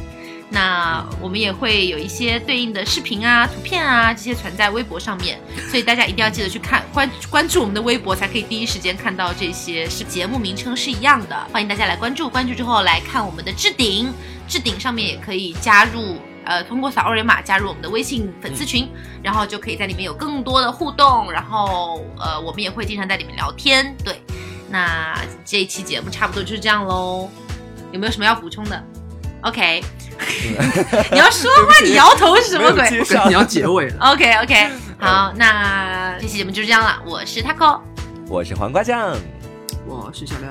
[0.54, 5.40] 那我们也会有一些对应的视频啊、图片啊这些存在微博上面，
[5.70, 11.48] 所以大家一定要记得去看关关注我们的微博，才可以第一时间看到这些是节目名称是一样的。
[11.54, 14.12] 欢迎大家来关注，关注之后来看我们的置顶，
[14.46, 16.18] 置顶上面也可以加入。
[16.46, 18.90] 呃，通过扫二维码加入我们的微信粉丝群，
[19.24, 23.96] 然后就可以在里面有更多的互动，然后呃，我们也会经常在里面聊天。
[24.04, 24.22] 对，
[24.70, 27.30] 那这一期节目差不多就是这样喽。
[27.92, 28.84] 有没有什么要补充的
[29.42, 29.84] ？OK，
[31.12, 32.90] 你要说话，你摇头是什么鬼？
[33.28, 34.12] 你要结尾了。
[34.12, 34.70] OK OK，
[35.00, 37.02] 好，那这期节目就是这样了。
[37.06, 37.82] 我是 Taco，
[38.28, 39.16] 我是黄瓜酱，
[39.86, 40.50] 我是小廖。